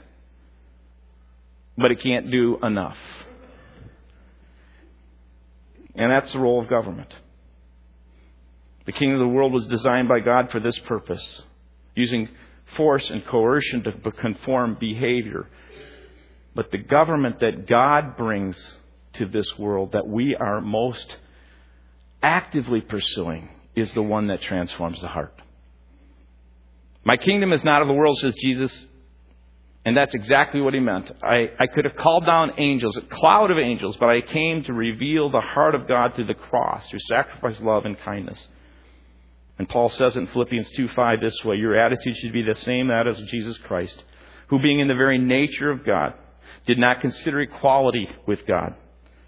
but 1.78 1.92
it 1.92 2.02
can't 2.02 2.32
do 2.32 2.58
enough. 2.62 2.98
And 5.96 6.12
that's 6.12 6.32
the 6.32 6.40
role 6.40 6.62
of 6.62 6.68
government. 6.68 7.14
The 8.86 8.92
kingdom 8.92 9.22
of 9.22 9.28
the 9.28 9.34
world 9.34 9.54
was 9.54 9.68
designed 9.68 10.08
by 10.08 10.20
God 10.20 10.52
for 10.52 10.60
this 10.60 10.78
purpose, 10.80 11.44
using 11.96 12.30
force 12.76 13.10
and 13.10 13.26
coercion 13.26 13.84
to 13.84 14.12
conform 14.12 14.76
behavior. 14.80 15.48
But 16.56 16.72
the 16.72 16.78
government 16.78 17.40
that 17.40 17.68
God 17.68 18.18
brings 18.18 18.58
to 19.14 19.26
this 19.26 19.58
world 19.58 19.94
that 19.94 20.08
we 20.08 20.36
are 20.36 20.62
most 20.62 21.18
actively 22.22 22.82
pursuing 22.82 23.50
is 23.76 23.92
the 23.94 24.02
one 24.02 24.28
that 24.28 24.42
transforms 24.42 25.02
the 25.02 25.08
heart. 25.08 25.34
My 27.04 27.18
kingdom 27.18 27.52
is 27.54 27.64
not 27.64 27.82
of 27.82 27.88
the 27.88 27.94
world, 27.94 28.18
says 28.18 28.36
Jesus. 28.42 28.88
And 29.86 29.98
that's 29.98 30.14
exactly 30.14 30.62
what 30.62 30.74
he 30.74 30.80
meant. 30.80 31.12
I, 31.22 31.52
I 31.60 31.68
could 31.68 31.84
have 31.84 31.98
called 31.98 32.26
down 32.26 32.54
angels, 32.58 32.96
a 32.96 33.02
cloud 33.02 33.52
of 33.52 33.58
angels, 33.58 33.98
but 34.00 34.10
I 34.10 34.22
came 34.22 34.64
to 34.64 34.74
reveal 34.74 35.30
the 35.30 35.42
heart 35.42 35.76
of 35.76 35.88
God 35.88 36.16
through 36.16 36.28
the 36.28 36.34
cross, 36.34 36.88
through 36.90 37.00
sacrifice, 37.08 37.60
love, 37.60 37.86
and 37.86 38.00
kindness. 38.00 38.48
And 39.60 39.68
Paul 39.68 39.90
says 39.90 40.16
in 40.16 40.28
Philippians 40.28 40.72
2 40.72 40.88
5 40.88 41.20
this 41.22 41.44
way 41.44 41.58
Your 41.58 41.78
attitude 41.78 42.16
should 42.18 42.34
be 42.34 42.44
the 42.44 42.56
same 42.56 42.88
that 42.88 43.08
as 43.08 43.20
Jesus 43.30 43.58
Christ, 43.60 44.04
who 44.48 44.62
being 44.62 44.80
in 44.80 44.88
the 44.88 44.96
very 44.96 45.18
nature 45.18 45.70
of 45.70 45.86
God, 45.86 46.14
did 46.66 46.80
not 46.80 47.02
consider 47.02 47.42
equality 47.42 48.10
with 48.26 48.46
God 48.48 48.76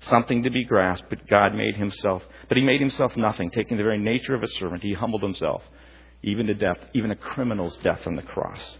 something 0.08 0.44
to 0.44 0.50
be 0.50 0.64
grasped, 0.64 1.10
but 1.10 1.28
God 1.28 1.54
made 1.54 1.76
himself. 1.76 2.24
But 2.48 2.58
he 2.58 2.64
made 2.64 2.80
himself 2.80 3.16
nothing, 3.16 3.50
taking 3.50 3.78
the 3.78 3.84
very 3.84 3.98
nature 3.98 4.36
of 4.36 4.44
a 4.44 4.48
servant. 4.48 4.84
He 4.84 4.94
humbled 4.94 5.24
himself, 5.24 5.62
even 6.24 6.48
to 6.48 6.54
death, 6.54 6.78
even 6.94 7.12
a 7.12 7.16
criminal's 7.16 7.78
death 7.78 8.02
on 8.06 8.16
the 8.16 8.22
cross. 8.22 8.78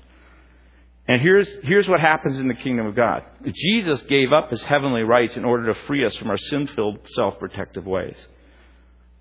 And 1.08 1.22
here's, 1.22 1.48
here's 1.64 1.88
what 1.88 2.00
happens 2.00 2.40
in 2.40 2.48
the 2.48 2.56
kingdom 2.56 2.88
of 2.88 2.96
God. 2.96 3.24
Jesus 3.54 4.02
gave 4.04 4.34
up 4.34 4.50
his 4.50 4.64
heavenly 4.64 5.04
rights 5.04 5.36
in 5.36 5.46
order 5.46 5.72
to 5.72 5.80
free 5.82 6.04
us 6.04 6.16
from 6.16 6.30
our 6.30 6.38
sin 6.38 6.68
filled, 6.76 7.00
self 7.14 7.38
protective 7.38 7.86
ways. 7.86 8.16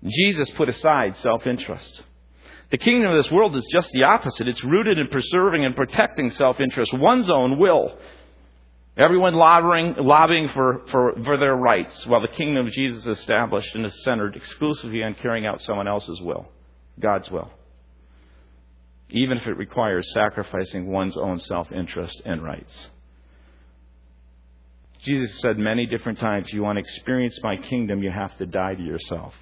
Jesus 0.03 0.49
put 0.51 0.67
aside 0.67 1.15
self 1.17 1.45
interest. 1.45 2.01
The 2.71 2.79
kingdom 2.79 3.11
of 3.11 3.23
this 3.23 3.31
world 3.31 3.55
is 3.55 3.67
just 3.71 3.91
the 3.91 4.03
opposite. 4.03 4.47
It's 4.47 4.63
rooted 4.63 4.97
in 4.97 5.07
preserving 5.09 5.63
and 5.63 5.75
protecting 5.75 6.31
self 6.31 6.59
interest, 6.59 6.91
one's 6.93 7.29
own 7.29 7.59
will. 7.59 7.95
Everyone 8.97 9.35
lobbying, 9.35 9.95
lobbying 9.99 10.49
for, 10.49 10.81
for, 10.89 11.13
for 11.23 11.37
their 11.37 11.55
rights, 11.55 12.07
while 12.07 12.21
the 12.21 12.29
kingdom 12.29 12.65
of 12.65 12.71
Jesus 12.71 13.01
is 13.01 13.19
established 13.19 13.75
and 13.75 13.85
is 13.85 14.03
centered 14.03 14.37
exclusively 14.37 15.03
on 15.03 15.15
carrying 15.15 15.45
out 15.45 15.61
someone 15.61 15.87
else's 15.87 16.21
will, 16.21 16.47
God's 16.99 17.29
will 17.29 17.51
even 19.09 19.37
if 19.37 19.45
it 19.45 19.57
requires 19.57 20.11
sacrificing 20.13 20.87
one's 20.87 21.17
own 21.17 21.39
self 21.39 21.71
interest 21.71 22.21
and 22.25 22.43
rights. 22.43 22.89
Jesus 25.03 25.39
said 25.39 25.59
many 25.59 25.85
different 25.85 26.19
times, 26.19 26.51
You 26.51 26.63
want 26.63 26.77
to 26.77 26.79
experience 26.79 27.39
my 27.43 27.57
kingdom, 27.57 28.01
you 28.01 28.11
have 28.11 28.35
to 28.39 28.45
die 28.45 28.73
to 28.73 28.81
yourself. 28.81 29.33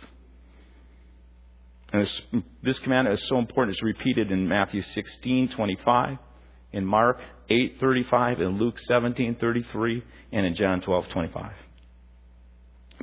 And 1.93 2.01
this, 2.01 2.21
this 2.63 2.79
commandment 2.79 3.19
is 3.19 3.27
so 3.29 3.37
important. 3.37 3.75
It's 3.75 3.83
repeated 3.83 4.31
in 4.31 4.47
Matthew 4.47 4.81
16, 4.81 5.49
25, 5.49 6.17
in 6.73 6.85
Mark 6.85 7.19
8, 7.49 7.77
35, 7.79 8.41
in 8.41 8.57
Luke 8.57 8.79
17, 8.79 9.35
33, 9.35 10.03
and 10.31 10.45
in 10.45 10.55
John 10.55 10.81
12, 10.81 11.07
25. 11.09 11.51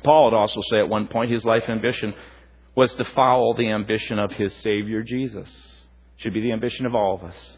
Paul 0.03 0.25
would 0.25 0.37
also 0.37 0.61
say 0.71 0.81
at 0.81 0.89
one 0.89 1.07
point 1.07 1.31
his 1.31 1.45
life 1.45 1.63
ambition 1.69 2.15
was 2.75 2.93
to 2.95 3.05
follow 3.15 3.57
the 3.57 3.71
ambition 3.71 4.19
of 4.19 4.33
his 4.33 4.55
Savior 4.57 5.03
Jesus 5.03 5.80
should 6.21 6.35
be 6.35 6.41
the 6.41 6.53
ambition 6.53 6.87
of 6.87 6.95
all 6.95 7.15
of 7.15 7.25
us. 7.25 7.57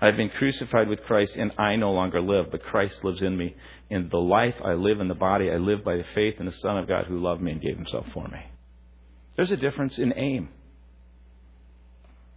I 0.00 0.06
have 0.06 0.16
been 0.16 0.30
crucified 0.30 0.88
with 0.88 1.04
Christ, 1.04 1.36
and 1.36 1.52
I 1.58 1.76
no 1.76 1.92
longer 1.92 2.20
live, 2.20 2.50
but 2.50 2.64
Christ 2.64 3.04
lives 3.04 3.22
in 3.22 3.36
me. 3.36 3.54
In 3.88 4.08
the 4.08 4.18
life 4.18 4.56
I 4.64 4.72
live 4.72 4.98
in 5.00 5.06
the 5.06 5.14
body, 5.14 5.48
I 5.50 5.58
live 5.58 5.84
by 5.84 5.96
the 5.96 6.04
faith 6.14 6.40
in 6.40 6.46
the 6.46 6.52
Son 6.52 6.76
of 6.76 6.88
God 6.88 7.06
who 7.06 7.20
loved 7.20 7.40
me 7.40 7.52
and 7.52 7.60
gave 7.60 7.76
himself 7.76 8.06
for 8.12 8.26
me. 8.26 8.40
There's 9.36 9.52
a 9.52 9.56
difference 9.56 9.98
in 9.98 10.12
aim. 10.16 10.48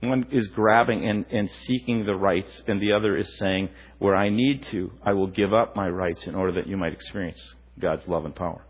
One 0.02 0.28
is 0.32 0.48
grabbing 0.50 1.10
and, 1.10 1.26
and 1.32 1.50
seeking 1.50 2.06
the 2.06 2.16
rights, 2.16 2.62
and 2.68 2.80
the 2.80 2.92
other 2.92 3.18
is 3.18 3.36
saying, 3.38 3.70
Where 3.98 4.16
I 4.16 4.30
need 4.30 4.62
to, 4.64 4.92
I 5.04 5.14
will 5.14 5.28
give 5.28 5.54
up 5.54 5.76
my 5.76 5.90
rights 5.90 6.28
in 6.28 6.36
order 6.36 6.52
that 6.54 6.68
you 6.68 6.78
might 6.78 6.94
experience 6.94 7.56
God's 7.80 8.08
love 8.08 8.26
and 8.26 8.36
power. 8.36 8.64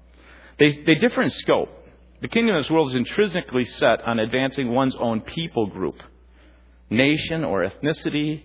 They, 0.58 0.69
they 0.69 0.95
differ 0.95 1.21
in 1.21 1.32
scope. 1.32 1.69
The 2.21 2.30
kingdom 2.30 2.56
of 2.56 2.63
this 2.63 2.71
world 2.71 2.89
is 2.89 2.95
intrinsically 2.95 3.65
set 3.65 4.02
on 4.04 4.19
advancing 4.19 4.71
one's 4.71 4.95
own 4.95 5.19
people 5.19 5.67
group 5.67 6.02
nation 6.89 7.43
or 7.43 7.67
ethnicity, 7.69 8.43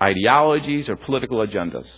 ideologies 0.00 0.88
or 0.88 0.96
political 0.96 1.38
agendas. 1.46 1.88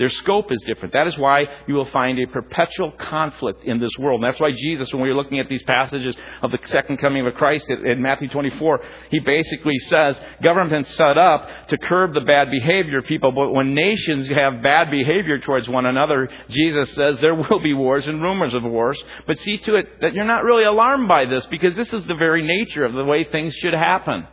Their 0.00 0.08
scope 0.08 0.50
is 0.50 0.62
different. 0.62 0.94
That 0.94 1.08
is 1.08 1.18
why 1.18 1.46
you 1.68 1.74
will 1.74 1.90
find 1.90 2.18
a 2.18 2.26
perpetual 2.26 2.90
conflict 2.90 3.64
in 3.64 3.78
this 3.80 3.90
world. 3.98 4.22
And 4.22 4.32
that's 4.32 4.40
why 4.40 4.50
Jesus, 4.50 4.90
when 4.94 5.02
we're 5.02 5.14
looking 5.14 5.40
at 5.40 5.50
these 5.50 5.62
passages 5.64 6.16
of 6.40 6.50
the 6.50 6.58
second 6.68 6.96
coming 6.96 7.26
of 7.26 7.34
Christ 7.34 7.68
in 7.68 8.00
Matthew 8.00 8.30
24, 8.30 8.80
he 9.10 9.18
basically 9.18 9.76
says 9.90 10.18
government's 10.42 10.94
set 10.94 11.18
up 11.18 11.46
to 11.68 11.76
curb 11.76 12.14
the 12.14 12.22
bad 12.22 12.50
behavior 12.50 13.00
of 13.00 13.04
people, 13.04 13.30
but 13.30 13.52
when 13.52 13.74
nations 13.74 14.26
have 14.30 14.62
bad 14.62 14.90
behavior 14.90 15.38
towards 15.38 15.68
one 15.68 15.84
another, 15.84 16.30
Jesus 16.48 16.94
says 16.94 17.20
there 17.20 17.34
will 17.34 17.60
be 17.60 17.74
wars 17.74 18.08
and 18.08 18.22
rumors 18.22 18.54
of 18.54 18.62
wars. 18.62 18.98
But 19.26 19.38
see 19.40 19.58
to 19.58 19.74
it 19.74 20.00
that 20.00 20.14
you're 20.14 20.24
not 20.24 20.44
really 20.44 20.64
alarmed 20.64 21.08
by 21.08 21.26
this 21.26 21.44
because 21.50 21.76
this 21.76 21.92
is 21.92 22.06
the 22.06 22.14
very 22.14 22.40
nature 22.40 22.86
of 22.86 22.94
the 22.94 23.04
way 23.04 23.24
things 23.24 23.54
should 23.56 23.74
happen. 23.74 24.26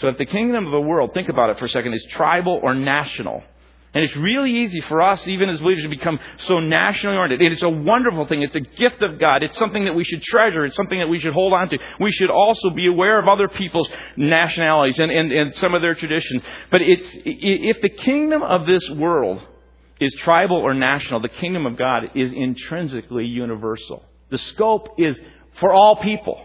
So 0.00 0.08
if 0.08 0.18
the 0.18 0.26
kingdom 0.26 0.66
of 0.66 0.72
the 0.72 0.80
world, 0.80 1.12
think 1.14 1.28
about 1.28 1.50
it 1.50 1.58
for 1.58 1.64
a 1.64 1.68
second, 1.68 1.92
is 1.92 2.06
tribal 2.10 2.60
or 2.62 2.74
national, 2.74 3.42
and 3.94 4.04
it's 4.04 4.14
really 4.16 4.64
easy 4.64 4.80
for 4.82 5.00
us, 5.02 5.26
even 5.26 5.48
as 5.48 5.60
believers, 5.60 5.82
to 5.84 5.88
become 5.88 6.20
so 6.40 6.60
nationally 6.60 7.16
oriented. 7.16 7.40
And 7.40 7.52
it's 7.52 7.62
a 7.62 7.70
wonderful 7.70 8.26
thing. 8.26 8.42
It's 8.42 8.54
a 8.54 8.60
gift 8.60 9.02
of 9.02 9.18
God. 9.18 9.42
It's 9.42 9.58
something 9.58 9.86
that 9.86 9.94
we 9.94 10.04
should 10.04 10.22
treasure. 10.22 10.66
It's 10.66 10.76
something 10.76 10.98
that 10.98 11.08
we 11.08 11.18
should 11.18 11.32
hold 11.32 11.54
on 11.54 11.70
to. 11.70 11.78
We 11.98 12.12
should 12.12 12.30
also 12.30 12.70
be 12.70 12.86
aware 12.86 13.18
of 13.18 13.28
other 13.28 13.48
people's 13.48 13.90
nationalities 14.14 14.98
and, 14.98 15.10
and, 15.10 15.32
and 15.32 15.56
some 15.56 15.74
of 15.74 15.80
their 15.80 15.94
traditions. 15.94 16.42
But 16.70 16.82
it's, 16.82 17.08
if 17.24 17.80
the 17.80 17.88
kingdom 17.88 18.42
of 18.42 18.66
this 18.66 18.88
world 18.90 19.42
is 19.98 20.12
tribal 20.22 20.58
or 20.58 20.74
national, 20.74 21.20
the 21.20 21.30
kingdom 21.30 21.64
of 21.64 21.76
God 21.76 22.10
is 22.14 22.30
intrinsically 22.30 23.26
universal. 23.26 24.04
The 24.28 24.38
scope 24.38 24.90
is 24.98 25.18
for 25.58 25.72
all 25.72 25.96
people. 25.96 26.44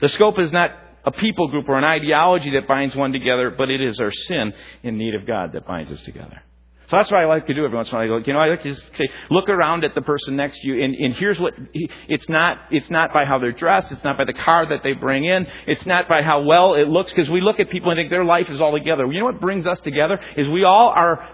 The 0.00 0.08
scope 0.08 0.38
is 0.38 0.50
not 0.52 0.72
a 1.08 1.12
people 1.12 1.48
group 1.48 1.66
or 1.68 1.78
an 1.78 1.84
ideology 1.84 2.50
that 2.50 2.68
binds 2.68 2.94
one 2.94 3.12
together, 3.12 3.50
but 3.50 3.70
it 3.70 3.80
is 3.80 3.98
our 3.98 4.12
sin 4.12 4.52
in 4.82 4.98
need 4.98 5.14
of 5.14 5.26
God 5.26 5.52
that 5.54 5.66
binds 5.66 5.90
us 5.90 6.02
together. 6.02 6.42
So 6.90 6.96
that's 6.96 7.10
what 7.10 7.20
I 7.20 7.26
like 7.26 7.46
to 7.46 7.54
do 7.54 7.64
every 7.64 7.76
once 7.76 7.88
in 7.88 7.94
a 7.94 7.98
while. 7.98 8.04
I 8.04 8.20
go, 8.20 8.24
you 8.26 8.32
know, 8.32 8.38
I 8.38 8.48
like 8.48 8.62
to 8.62 8.74
say, 8.74 9.08
look 9.30 9.48
around 9.48 9.84
at 9.84 9.94
the 9.94 10.02
person 10.02 10.36
next 10.36 10.60
to 10.60 10.68
you, 10.68 10.82
and, 10.82 10.94
and 10.94 11.14
here's 11.14 11.38
what, 11.38 11.54
it's 11.72 12.28
not, 12.28 12.58
it's 12.70 12.90
not 12.90 13.12
by 13.12 13.24
how 13.24 13.38
they're 13.38 13.52
dressed, 13.52 13.90
it's 13.90 14.04
not 14.04 14.18
by 14.18 14.24
the 14.24 14.32
car 14.34 14.66
that 14.68 14.82
they 14.82 14.92
bring 14.92 15.24
in, 15.24 15.46
it's 15.66 15.86
not 15.86 16.08
by 16.08 16.22
how 16.22 16.42
well 16.42 16.74
it 16.74 16.88
looks, 16.88 17.10
because 17.10 17.30
we 17.30 17.40
look 17.40 17.58
at 17.58 17.70
people 17.70 17.90
and 17.90 17.98
think 17.98 18.10
their 18.10 18.24
life 18.24 18.46
is 18.48 18.60
all 18.60 18.72
together. 18.72 19.10
You 19.10 19.18
know 19.18 19.26
what 19.26 19.40
brings 19.40 19.66
us 19.66 19.80
together? 19.80 20.18
Is 20.36 20.48
we 20.48 20.64
all 20.64 20.88
are, 20.88 21.28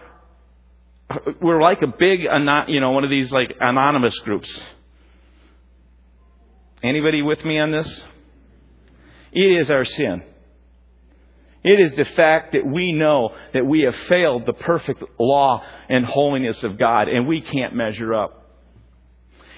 we're 1.40 1.60
like 1.60 1.82
a 1.82 1.88
big, 1.88 2.22
you 2.22 2.80
know, 2.80 2.90
one 2.90 3.04
of 3.04 3.10
these 3.10 3.30
like 3.30 3.54
anonymous 3.60 4.16
groups. 4.20 4.60
Anybody 6.82 7.22
with 7.22 7.44
me 7.44 7.58
on 7.58 7.70
this? 7.70 8.04
It 9.34 9.60
is 9.60 9.70
our 9.70 9.84
sin. 9.84 10.22
It 11.64 11.80
is 11.80 11.94
the 11.94 12.04
fact 12.04 12.52
that 12.52 12.66
we 12.66 12.92
know 12.92 13.34
that 13.54 13.66
we 13.66 13.80
have 13.82 13.96
failed 14.08 14.44
the 14.44 14.52
perfect 14.52 15.02
law 15.18 15.64
and 15.88 16.04
holiness 16.04 16.62
of 16.62 16.78
God 16.78 17.08
and 17.08 17.26
we 17.26 17.40
can't 17.40 17.74
measure 17.74 18.14
up. 18.14 18.42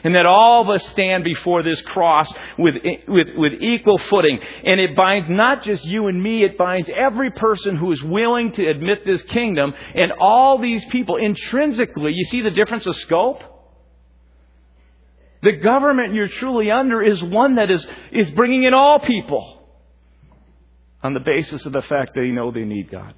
And 0.05 0.15
that 0.15 0.25
all 0.25 0.62
of 0.62 0.69
us 0.69 0.87
stand 0.91 1.25
before 1.25 1.65
this 1.65 1.81
cross 1.81 2.33
with, 2.57 2.77
with, 3.09 3.29
with 3.37 3.55
equal 3.61 3.99
footing. 3.99 4.39
And 4.65 4.79
it 4.79 4.95
binds 4.95 5.29
not 5.29 5.65
just 5.65 5.85
you 5.85 6.07
and 6.07 6.23
me, 6.23 6.45
it 6.45 6.57
binds 6.57 6.89
every 6.97 7.33
person 7.33 7.75
who 7.75 7.91
is 7.91 8.01
willing 8.05 8.53
to 8.53 8.69
admit 8.69 9.05
this 9.05 9.23
kingdom 9.25 9.75
and 9.97 10.12
all 10.12 10.59
these 10.59 10.85
people 10.87 11.17
intrinsically. 11.17 12.12
You 12.12 12.25
see 12.27 12.41
the 12.41 12.53
difference 12.53 12.87
of 12.87 12.95
scope? 12.97 13.43
The 15.43 15.57
government 15.57 16.15
you're 16.15 16.29
truly 16.29 16.71
under 16.71 17.03
is 17.03 17.21
one 17.21 17.57
that 17.57 17.71
is, 17.71 17.85
is 18.12 18.31
bringing 18.31 18.62
in 18.62 18.75
all 18.75 19.01
people 19.01 19.57
on 21.07 21.14
the 21.14 21.21
basis 21.21 21.64
of 21.64 21.73
the 21.73 21.83
fact 21.83 22.16
they 22.16 22.33
know 22.33 22.51
they 22.51 22.64
need 22.64 22.90
God. 22.90 23.14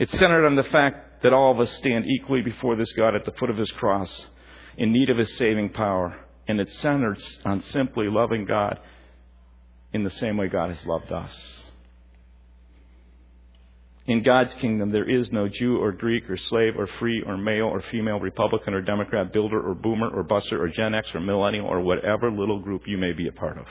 It's 0.00 0.18
centered 0.18 0.44
on 0.44 0.56
the 0.56 0.64
fact 0.64 1.22
that 1.22 1.32
all 1.32 1.52
of 1.52 1.60
us 1.60 1.72
stand 1.76 2.06
equally 2.06 2.42
before 2.42 2.74
this 2.74 2.92
God 2.92 3.14
at 3.14 3.24
the 3.24 3.30
foot 3.38 3.50
of 3.50 3.56
his 3.56 3.70
cross 3.70 4.26
in 4.76 4.92
need 4.92 5.10
of 5.10 5.16
his 5.16 5.36
saving 5.36 5.70
power. 5.70 6.18
And 6.48 6.58
it's 6.58 6.76
centered 6.80 7.22
on 7.44 7.62
simply 7.62 8.08
loving 8.08 8.46
God 8.46 8.80
in 9.92 10.02
the 10.02 10.10
same 10.10 10.36
way 10.36 10.48
God 10.48 10.70
has 10.70 10.84
loved 10.84 11.12
us. 11.12 11.70
In 14.06 14.24
God's 14.24 14.54
kingdom, 14.54 14.90
there 14.90 15.08
is 15.08 15.30
no 15.30 15.48
Jew 15.48 15.76
or 15.76 15.92
Greek 15.92 16.28
or 16.28 16.36
slave 16.36 16.72
or 16.76 16.88
free 16.98 17.22
or 17.24 17.38
male 17.38 17.66
or 17.66 17.80
female, 17.80 18.18
Republican 18.18 18.74
or 18.74 18.82
Democrat, 18.82 19.32
builder 19.32 19.60
or 19.60 19.74
boomer 19.76 20.08
or 20.08 20.24
buster 20.24 20.60
or 20.60 20.68
Gen 20.68 20.96
X 20.96 21.14
or 21.14 21.20
millennial 21.20 21.68
or 21.68 21.80
whatever 21.80 22.28
little 22.28 22.58
group 22.58 22.82
you 22.86 22.98
may 22.98 23.12
be 23.12 23.28
a 23.28 23.32
part 23.32 23.56
of. 23.56 23.66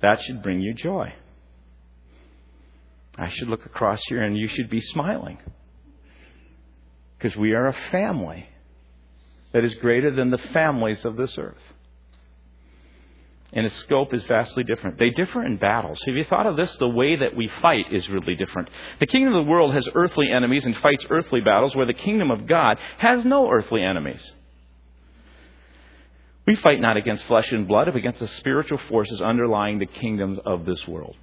That 0.00 0.20
should 0.22 0.42
bring 0.42 0.60
you 0.60 0.74
joy. 0.74 1.12
I 3.16 3.30
should 3.30 3.48
look 3.48 3.66
across 3.66 4.00
here 4.08 4.22
and 4.22 4.36
you 4.36 4.48
should 4.48 4.70
be 4.70 4.80
smiling. 4.80 5.38
Because 7.18 7.36
we 7.36 7.52
are 7.52 7.66
a 7.66 7.76
family 7.90 8.48
that 9.52 9.64
is 9.64 9.74
greater 9.74 10.14
than 10.14 10.30
the 10.30 10.38
families 10.38 11.04
of 11.04 11.16
this 11.16 11.36
earth. 11.36 11.56
And 13.52 13.64
its 13.64 13.74
scope 13.76 14.12
is 14.12 14.22
vastly 14.24 14.62
different. 14.62 14.98
They 14.98 15.10
differ 15.10 15.42
in 15.42 15.56
battles. 15.56 15.98
Have 16.06 16.14
you 16.14 16.24
thought 16.24 16.46
of 16.46 16.56
this? 16.56 16.76
The 16.76 16.88
way 16.88 17.16
that 17.16 17.34
we 17.34 17.50
fight 17.62 17.86
is 17.90 18.08
really 18.08 18.34
different. 18.34 18.68
The 19.00 19.06
kingdom 19.06 19.34
of 19.34 19.44
the 19.44 19.50
world 19.50 19.72
has 19.72 19.88
earthly 19.94 20.30
enemies 20.30 20.66
and 20.66 20.76
fights 20.76 21.06
earthly 21.08 21.40
battles, 21.40 21.74
where 21.74 21.86
the 21.86 21.94
kingdom 21.94 22.30
of 22.30 22.46
God 22.46 22.78
has 22.98 23.24
no 23.24 23.50
earthly 23.50 23.82
enemies. 23.82 24.22
We 26.48 26.56
fight 26.56 26.80
not 26.80 26.96
against 26.96 27.26
flesh 27.26 27.52
and 27.52 27.68
blood, 27.68 27.88
but 27.88 27.96
against 27.96 28.20
the 28.20 28.26
spiritual 28.26 28.78
forces 28.88 29.20
underlying 29.20 29.78
the 29.78 29.84
kingdoms 29.84 30.38
of 30.46 30.64
this 30.64 30.88
world. 30.88 31.14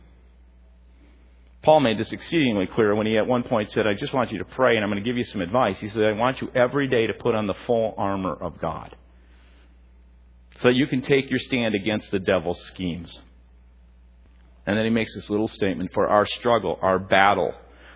Paul 1.63 1.79
made 1.79 1.97
this 1.97 2.11
exceedingly 2.11 2.67
clear 2.67 2.93
when 2.93 3.07
he 3.07 3.17
at 3.17 3.25
one 3.25 3.41
point 3.41 3.71
said, 3.71 3.87
I 3.87 3.95
just 3.95 4.13
want 4.13 4.31
you 4.31 4.37
to 4.37 4.45
pray 4.45 4.75
and 4.75 4.85
I'm 4.85 4.91
going 4.91 5.03
to 5.03 5.09
give 5.09 5.17
you 5.17 5.23
some 5.23 5.41
advice. 5.41 5.79
He 5.79 5.89
said, 5.89 6.03
I 6.03 6.11
want 6.11 6.41
you 6.41 6.51
every 6.53 6.87
day 6.87 7.07
to 7.07 7.13
put 7.15 7.33
on 7.33 7.47
the 7.47 7.55
full 7.65 7.95
armor 7.97 8.35
of 8.35 8.59
God 8.59 8.95
so 10.61 10.69
you 10.69 10.85
can 10.85 11.01
take 11.01 11.27
your 11.31 11.39
stand 11.39 11.73
against 11.73 12.11
the 12.11 12.19
devil's 12.19 12.63
schemes. 12.67 13.19
And 14.67 14.77
then 14.77 14.85
he 14.85 14.91
makes 14.91 15.15
this 15.15 15.27
little 15.31 15.47
statement 15.47 15.91
for 15.91 16.07
our 16.07 16.27
struggle, 16.27 16.77
our 16.83 16.99
battle, 16.99 17.51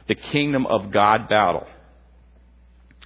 the 0.07 0.15
kingdom 0.15 0.65
of 0.65 0.89
God 0.89 1.29
battle 1.29 1.67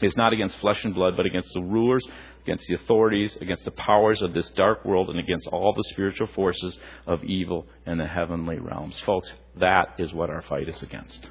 is 0.01 0.15
not 0.15 0.31
against 0.31 0.57
flesh 0.59 0.81
and 0.85 0.95
blood, 0.95 1.17
but 1.17 1.25
against 1.25 1.53
the 1.53 1.61
rulers, 1.61 2.05
against 2.43 2.67
the 2.67 2.75
authorities, 2.75 3.35
against 3.41 3.65
the 3.65 3.71
powers 3.71 4.21
of 4.21 4.33
this 4.33 4.49
dark 4.51 4.83
world, 4.85 5.09
and 5.09 5.19
against 5.19 5.47
all 5.47 5.73
the 5.73 5.83
spiritual 5.91 6.27
forces 6.27 6.77
of 7.07 7.23
evil 7.23 7.65
in 7.85 7.97
the 7.97 8.07
heavenly 8.07 8.59
realms. 8.59 8.99
Folks, 9.05 9.31
that 9.57 9.95
is 9.97 10.13
what 10.13 10.29
our 10.29 10.41
fight 10.43 10.67
is 10.67 10.81
against. 10.83 11.29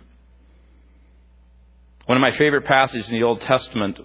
One 2.06 2.16
of 2.16 2.22
my 2.22 2.36
favorite 2.36 2.64
passages 2.64 3.08
in 3.08 3.14
the 3.14 3.22
Old 3.22 3.40
Testament 3.42 4.00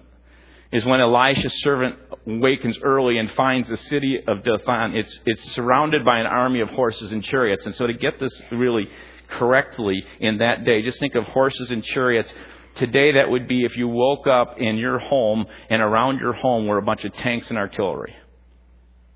is 0.70 0.84
when 0.84 1.00
Elisha's 1.00 1.60
servant 1.62 1.96
wakens 2.26 2.78
early 2.82 3.18
and 3.18 3.30
finds 3.32 3.68
the 3.68 3.76
city 3.76 4.22
of 4.26 4.42
Dothan. 4.44 4.94
It's, 4.94 5.18
it's 5.24 5.52
surrounded 5.52 6.04
by 6.04 6.18
an 6.18 6.26
army 6.26 6.60
of 6.60 6.68
horses 6.68 7.10
and 7.10 7.24
chariots. 7.24 7.64
And 7.64 7.74
so 7.74 7.86
to 7.86 7.94
get 7.94 8.20
this 8.20 8.42
really 8.52 8.86
correctly 9.30 10.04
in 10.20 10.38
that 10.38 10.64
day, 10.64 10.82
just 10.82 11.00
think 11.00 11.14
of 11.14 11.24
horses 11.24 11.70
and 11.70 11.82
chariots 11.82 12.32
Today, 12.76 13.12
that 13.12 13.30
would 13.30 13.48
be 13.48 13.64
if 13.64 13.76
you 13.76 13.88
woke 13.88 14.26
up 14.26 14.56
in 14.58 14.76
your 14.76 14.98
home 14.98 15.46
and 15.68 15.82
around 15.82 16.20
your 16.20 16.32
home 16.32 16.66
were 16.66 16.78
a 16.78 16.82
bunch 16.82 17.04
of 17.04 17.12
tanks 17.14 17.48
and 17.48 17.58
artillery. 17.58 18.14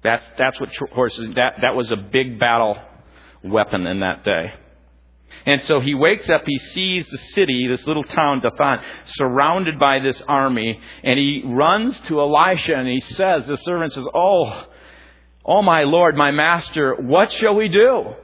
That's, 0.03 0.25
that's 0.37 0.61
what 0.61 0.71
horses, 0.93 1.35
that, 1.37 1.59
that 1.63 1.77
was 1.77 1.91
a 1.93 1.97
big 1.97 2.39
battle 2.39 2.77
weapon 3.45 3.87
in 3.87 4.01
that 4.01 4.25
day. 4.25 4.53
And 5.47 5.63
so 5.65 5.81
he 5.81 5.95
wakes 5.95 6.29
up, 6.29 6.43
he 6.47 6.59
sees 6.59 7.07
the 7.09 7.19
city, 7.19 7.67
this 7.67 7.87
little 7.87 8.05
town, 8.05 8.41
Dathan, 8.41 8.81
surrounded 9.05 9.79
by 9.79 9.99
this 9.99 10.21
army, 10.23 10.81
and 11.03 11.19
he 11.19 11.43
runs 11.45 11.99
to 12.03 12.21
Elisha 12.21 12.77
and 12.77 12.89
he 12.89 13.01
says, 13.01 13.47
the 13.47 13.57
servant 13.59 13.93
says, 13.93 14.07
Oh, 14.15 14.67
oh 15.45 15.63
my 15.63 15.85
Lord, 15.85 16.17
my 16.17 16.31
master, 16.31 16.95
what 16.97 17.33
shall 17.33 17.55
we 17.55 17.69
do? 17.69 18.15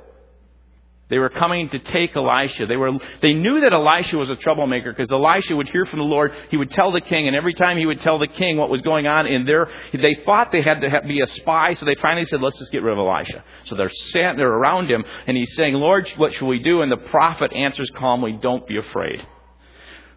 They 1.08 1.18
were 1.18 1.30
coming 1.30 1.70
to 1.70 1.78
take 1.78 2.14
Elisha. 2.14 2.66
They 2.66 2.76
were, 2.76 2.92
they 3.22 3.32
knew 3.32 3.60
that 3.60 3.72
Elisha 3.72 4.18
was 4.18 4.28
a 4.28 4.36
troublemaker 4.36 4.92
because 4.92 5.10
Elisha 5.10 5.56
would 5.56 5.68
hear 5.70 5.86
from 5.86 6.00
the 6.00 6.04
Lord. 6.04 6.32
He 6.50 6.58
would 6.58 6.70
tell 6.70 6.92
the 6.92 7.00
king, 7.00 7.26
and 7.26 7.34
every 7.34 7.54
time 7.54 7.78
he 7.78 7.86
would 7.86 8.00
tell 8.02 8.18
the 8.18 8.26
king 8.26 8.58
what 8.58 8.68
was 8.68 8.82
going 8.82 9.06
on 9.06 9.26
in 9.26 9.46
there, 9.46 9.70
they 9.94 10.18
thought 10.26 10.52
they 10.52 10.60
had 10.60 10.82
to 10.82 10.90
have, 10.90 11.04
be 11.04 11.20
a 11.20 11.26
spy, 11.26 11.72
so 11.74 11.86
they 11.86 11.94
finally 11.94 12.26
said, 12.26 12.42
let's 12.42 12.58
just 12.58 12.72
get 12.72 12.82
rid 12.82 12.92
of 12.92 12.98
Elisha. 12.98 13.42
So 13.64 13.74
they're 13.74 13.88
sat, 13.88 14.36
they're 14.36 14.52
around 14.52 14.90
him, 14.90 15.02
and 15.26 15.34
he's 15.34 15.54
saying, 15.56 15.74
Lord, 15.74 16.08
what 16.16 16.34
shall 16.34 16.48
we 16.48 16.58
do? 16.58 16.82
And 16.82 16.92
the 16.92 16.98
prophet 16.98 17.54
answers 17.54 17.90
calmly, 17.96 18.38
don't 18.40 18.66
be 18.66 18.76
afraid. 18.76 19.26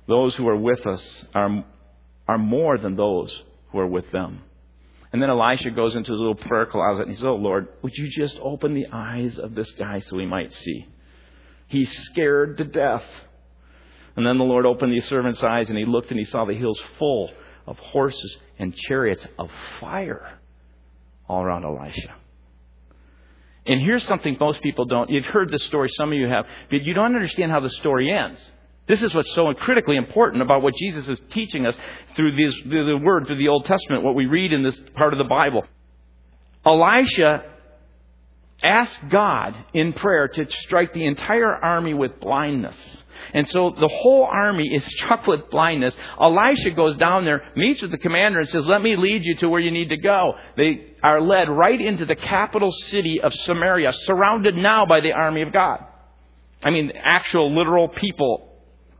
Those 0.07 0.35
who 0.35 0.47
are 0.49 0.57
with 0.57 0.85
us 0.85 1.25
are, 1.33 1.63
are 2.27 2.37
more 2.37 2.77
than 2.77 2.97
those 2.97 3.31
who 3.71 3.79
are 3.79 3.87
with 3.87 4.11
them. 4.11 4.43
And 5.13 5.21
then 5.21 5.29
Elisha 5.29 5.71
goes 5.71 5.95
into 5.95 6.11
his 6.11 6.19
little 6.19 6.35
prayer 6.35 6.65
closet 6.65 7.03
and 7.03 7.11
he 7.11 7.15
says, 7.15 7.25
Oh 7.25 7.35
Lord, 7.35 7.67
would 7.81 7.97
you 7.97 8.09
just 8.09 8.39
open 8.41 8.73
the 8.73 8.87
eyes 8.91 9.37
of 9.37 9.55
this 9.55 9.71
guy 9.71 9.99
so 9.99 10.17
he 10.17 10.25
might 10.25 10.53
see? 10.53 10.87
He's 11.67 11.91
scared 12.05 12.57
to 12.57 12.63
death. 12.63 13.03
And 14.15 14.25
then 14.25 14.37
the 14.37 14.43
Lord 14.43 14.65
opened 14.65 14.93
the 14.93 15.01
servant's 15.01 15.43
eyes 15.43 15.69
and 15.69 15.77
he 15.77 15.85
looked 15.85 16.11
and 16.11 16.19
he 16.19 16.25
saw 16.25 16.45
the 16.45 16.53
hills 16.53 16.81
full 16.97 17.29
of 17.67 17.77
horses 17.77 18.37
and 18.57 18.75
chariots 18.75 19.25
of 19.37 19.49
fire 19.79 20.39
all 21.27 21.41
around 21.41 21.65
Elisha. 21.65 22.15
And 23.65 23.79
here's 23.79 24.03
something 24.05 24.37
most 24.39 24.61
people 24.61 24.85
don't. 24.85 25.09
You've 25.09 25.25
heard 25.25 25.49
this 25.49 25.63
story, 25.63 25.89
some 25.89 26.11
of 26.11 26.17
you 26.17 26.27
have, 26.27 26.45
but 26.69 26.83
you 26.83 26.93
don't 26.93 27.15
understand 27.15 27.51
how 27.51 27.59
the 27.59 27.69
story 27.69 28.11
ends. 28.11 28.51
This 28.87 29.01
is 29.01 29.13
what's 29.13 29.33
so 29.35 29.53
critically 29.53 29.95
important 29.95 30.41
about 30.41 30.61
what 30.63 30.73
Jesus 30.75 31.07
is 31.07 31.21
teaching 31.29 31.65
us 31.65 31.77
through, 32.15 32.35
these, 32.35 32.53
through 32.63 32.85
the 32.85 33.03
Word, 33.03 33.27
through 33.27 33.37
the 33.37 33.47
Old 33.47 33.65
Testament, 33.65 34.03
what 34.03 34.15
we 34.15 34.25
read 34.25 34.51
in 34.51 34.63
this 34.63 34.79
part 34.95 35.13
of 35.13 35.17
the 35.17 35.25
Bible. 35.25 35.63
Elisha 36.65 37.43
asked 38.63 39.09
God 39.09 39.55
in 39.73 39.93
prayer 39.93 40.27
to 40.27 40.45
strike 40.63 40.93
the 40.93 41.05
entire 41.05 41.55
army 41.55 41.93
with 41.93 42.19
blindness. 42.19 42.77
And 43.33 43.47
so 43.49 43.69
the 43.69 43.87
whole 43.87 44.25
army 44.25 44.67
is 44.67 44.85
struck 44.97 45.27
with 45.27 45.49
blindness. 45.49 45.93
Elisha 46.19 46.71
goes 46.71 46.97
down 46.97 47.25
there, 47.25 47.43
meets 47.55 47.81
with 47.81 47.91
the 47.91 47.97
commander, 47.97 48.39
and 48.39 48.49
says, 48.49 48.65
Let 48.65 48.81
me 48.81 48.95
lead 48.97 49.23
you 49.23 49.35
to 49.37 49.49
where 49.49 49.61
you 49.61 49.71
need 49.71 49.89
to 49.89 49.97
go. 49.97 50.35
They 50.57 50.93
are 51.03 51.21
led 51.21 51.49
right 51.49 51.79
into 51.79 52.05
the 52.05 52.15
capital 52.15 52.71
city 52.71 53.21
of 53.21 53.33
Samaria, 53.33 53.93
surrounded 54.05 54.55
now 54.55 54.85
by 54.85 55.01
the 55.01 55.13
army 55.13 55.41
of 55.41 55.51
God. 55.51 55.85
I 56.63 56.69
mean, 56.71 56.91
actual 56.95 57.55
literal 57.55 57.87
people 57.87 58.50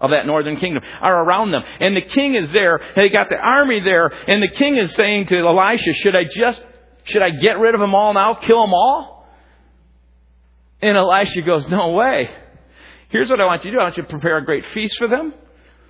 of 0.02 0.12
that 0.12 0.26
northern 0.26 0.58
kingdom 0.58 0.84
are 1.00 1.24
around 1.24 1.52
them. 1.52 1.64
And 1.80 1.96
the 1.96 2.02
king 2.02 2.36
is 2.36 2.52
there, 2.52 2.82
they 2.96 3.10
got 3.10 3.30
the 3.30 3.38
army 3.38 3.80
there, 3.80 4.08
and 4.08 4.44
the 4.44 4.50
king 4.50 4.76
is 4.76 4.94
saying 4.96 5.28
to 5.28 5.38
Elisha, 5.38 5.94
Should 5.94 6.16
I 6.16 6.26
just, 6.26 6.66
should 7.06 7.22
I 7.22 7.30
get 7.30 7.60
rid 7.60 7.76
of 7.76 7.80
them 7.80 7.96
all 7.96 8.14
now, 8.14 8.34
kill 8.34 8.62
them 8.62 8.74
all? 8.74 9.28
And 10.82 10.98
Elisha 10.98 11.42
goes, 11.44 11.68
No 11.70 11.92
way. 11.92 12.30
Here's 13.10 13.30
what 13.30 13.40
I 13.40 13.46
want 13.46 13.64
you 13.64 13.72
to 13.72 13.78
do. 13.78 13.82
I 13.82 13.84
want 13.84 13.98
you 13.98 14.04
to 14.04 14.10
prepare 14.10 14.38
a 14.38 14.46
great 14.46 14.66
feast 14.74 14.98
for 14.98 15.08
them. 15.08 15.34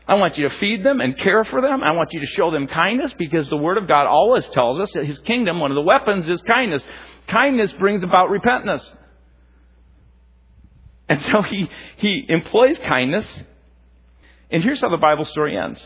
I 0.08 0.16
want 0.16 0.38
you 0.38 0.50
to 0.50 0.58
feed 0.58 0.84
them 0.84 1.00
and 1.00 1.18
care 1.18 1.46
for 1.46 1.62
them. 1.62 1.84
I 1.84 1.92
want 1.94 2.10
you 2.12 2.20
to 2.20 2.26
show 2.26 2.52
them 2.52 2.68
kindness 2.68 3.14
because 3.18 3.48
the 3.48 3.58
Word 3.58 3.78
of 3.78 3.88
God 3.88 4.08
always 4.08 4.44
tells 4.50 4.80
us 4.80 4.92
that 4.94 5.06
His 5.06 5.20
kingdom, 5.20 5.60
one 5.60 5.72
of 5.72 5.76
the 5.76 5.82
weapons 5.82 6.28
is 6.28 6.42
kindness. 6.42 6.84
Kindness 7.28 7.72
brings 7.74 8.04
about 8.04 8.30
repentance. 8.30 8.92
And 11.08 11.22
so 11.24 11.42
he, 11.42 11.70
he 11.98 12.26
employs 12.30 12.78
kindness. 12.80 13.26
And 14.52 14.64
here's 14.64 14.82
how 14.82 14.90
the 14.90 14.98
Bible 14.98 15.26
story 15.26 15.58
ends. 15.58 15.82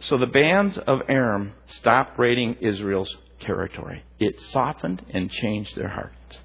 So 0.00 0.18
the 0.18 0.26
bands 0.26 0.76
of 0.76 1.00
Aram 1.08 1.54
stopped 1.66 2.18
raiding 2.18 2.56
Israel's 2.60 3.14
territory. 3.40 4.04
It 4.18 4.38
softened 4.52 5.04
and 5.10 5.30
changed 5.30 5.74
their 5.76 5.88
hearts. 5.88 6.38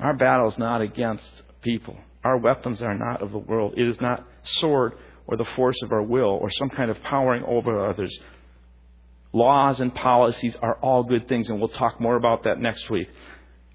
Our 0.00 0.14
battle 0.14 0.48
is 0.48 0.58
not 0.58 0.80
against 0.80 1.42
people. 1.62 1.96
Our 2.22 2.36
weapons 2.36 2.80
are 2.82 2.94
not 2.94 3.22
of 3.22 3.32
the 3.32 3.38
world. 3.38 3.74
It 3.76 3.88
is 3.88 4.00
not 4.00 4.24
sword 4.44 4.92
or 5.26 5.36
the 5.36 5.44
force 5.44 5.76
of 5.82 5.92
our 5.92 6.02
will 6.02 6.38
or 6.40 6.50
some 6.50 6.70
kind 6.70 6.90
of 6.90 7.02
powering 7.02 7.42
over 7.44 7.88
others. 7.88 8.16
Laws 9.32 9.80
and 9.80 9.94
policies 9.94 10.56
are 10.62 10.76
all 10.76 11.02
good 11.02 11.28
things, 11.28 11.48
and 11.48 11.58
we'll 11.58 11.68
talk 11.68 12.00
more 12.00 12.16
about 12.16 12.44
that 12.44 12.60
next 12.60 12.88
week. 12.88 13.08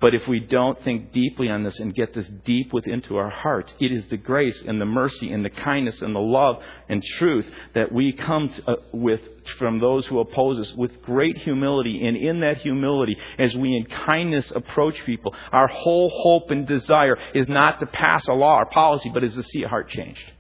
But 0.04 0.14
if 0.14 0.28
we 0.28 0.42
don't 0.42 0.84
think 0.84 1.14
deeply 1.14 1.48
on 1.48 1.64
this 1.64 1.80
and 1.80 1.96
get 1.96 2.14
this 2.14 2.28
deep 2.28 2.74
within 2.74 3.02
to 3.04 3.16
our 3.16 3.30
hearts, 3.30 3.74
it 3.80 3.90
is 3.90 4.06
the 4.08 4.18
grace 4.18 4.62
and 4.68 4.82
the 4.82 4.86
mercy 4.86 5.32
and 5.32 5.46
the 5.46 5.50
kindness 5.50 6.02
and 6.02 6.14
the 6.14 6.20
love 6.20 6.62
and 6.90 7.02
truth 7.18 7.46
that 7.74 7.90
we 7.90 8.12
come 8.12 8.50
to, 8.50 8.70
uh, 8.70 8.76
with 8.92 9.22
from 9.58 9.80
those 9.80 10.06
who 10.08 10.20
oppose 10.20 10.60
us 10.60 10.74
with 10.76 11.02
great 11.04 11.38
humility. 11.38 12.06
And 12.06 12.18
in 12.18 12.42
that 12.42 12.58
humility, 12.58 13.16
as 13.40 13.56
we 13.56 13.78
in 13.78 13.86
kindness 14.06 14.52
approach 14.52 15.02
people, 15.06 15.34
our 15.54 15.70
whole 15.70 16.10
hope 16.10 16.52
and 16.52 16.68
desire 16.68 17.18
is 17.34 17.48
not 17.48 17.80
to 17.80 17.86
pass 17.86 18.28
a 18.28 18.34
law 18.34 18.58
or 18.58 18.66
policy, 18.66 19.10
but 19.14 19.24
is 19.24 19.36
to 19.36 19.44
see 19.44 19.64
a 19.64 19.70
heart 19.70 19.88
changed. 19.88 20.34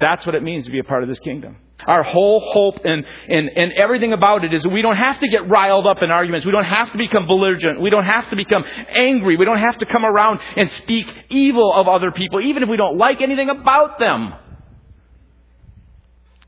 That's 0.00 0.24
what 0.24 0.34
it 0.34 0.42
means 0.42 0.64
to 0.64 0.70
be 0.70 0.78
a 0.78 0.84
part 0.84 1.02
of 1.02 1.10
this 1.10 1.20
kingdom. 1.20 1.58
Our 1.86 2.02
whole 2.02 2.40
hope 2.52 2.84
and, 2.84 3.04
and, 3.28 3.48
and 3.48 3.72
everything 3.72 4.12
about 4.12 4.44
it 4.44 4.52
is 4.52 4.66
we 4.66 4.82
don't 4.82 4.96
have 4.96 5.20
to 5.20 5.28
get 5.28 5.48
riled 5.48 5.86
up 5.86 6.02
in 6.02 6.10
arguments. 6.10 6.44
We 6.44 6.52
don't 6.52 6.64
have 6.64 6.90
to 6.90 6.98
become 6.98 7.26
belligerent. 7.26 7.80
We 7.80 7.90
don't 7.90 8.04
have 8.04 8.28
to 8.30 8.36
become 8.36 8.64
angry. 8.88 9.36
We 9.36 9.44
don't 9.44 9.60
have 9.60 9.78
to 9.78 9.86
come 9.86 10.04
around 10.04 10.40
and 10.56 10.70
speak 10.72 11.06
evil 11.28 11.72
of 11.72 11.86
other 11.86 12.10
people, 12.10 12.40
even 12.40 12.62
if 12.64 12.68
we 12.68 12.76
don't 12.76 12.98
like 12.98 13.20
anything 13.20 13.48
about 13.48 13.98
them. 13.98 14.34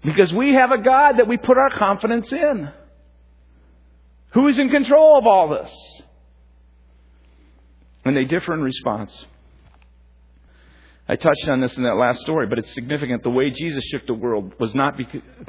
Because 0.02 0.32
we 0.32 0.54
have 0.54 0.72
a 0.72 0.78
God 0.78 1.18
that 1.18 1.28
we 1.28 1.36
put 1.36 1.58
our 1.58 1.70
confidence 1.70 2.32
in. 2.32 2.70
Who 4.32 4.48
is 4.48 4.58
in 4.58 4.70
control 4.70 5.18
of 5.18 5.26
all 5.26 5.48
this? 5.50 6.02
And 8.04 8.16
they 8.16 8.24
differ 8.24 8.54
in 8.54 8.62
response. 8.62 9.26
I 11.10 11.16
touched 11.16 11.48
on 11.48 11.60
this 11.60 11.76
in 11.76 11.82
that 11.82 11.96
last 11.96 12.20
story, 12.20 12.46
but 12.46 12.60
it's 12.60 12.72
significant. 12.72 13.24
The 13.24 13.30
way 13.30 13.50
Jesus 13.50 13.82
shook 13.86 14.06
the 14.06 14.14
world 14.14 14.54
was 14.60 14.76
not 14.76 14.94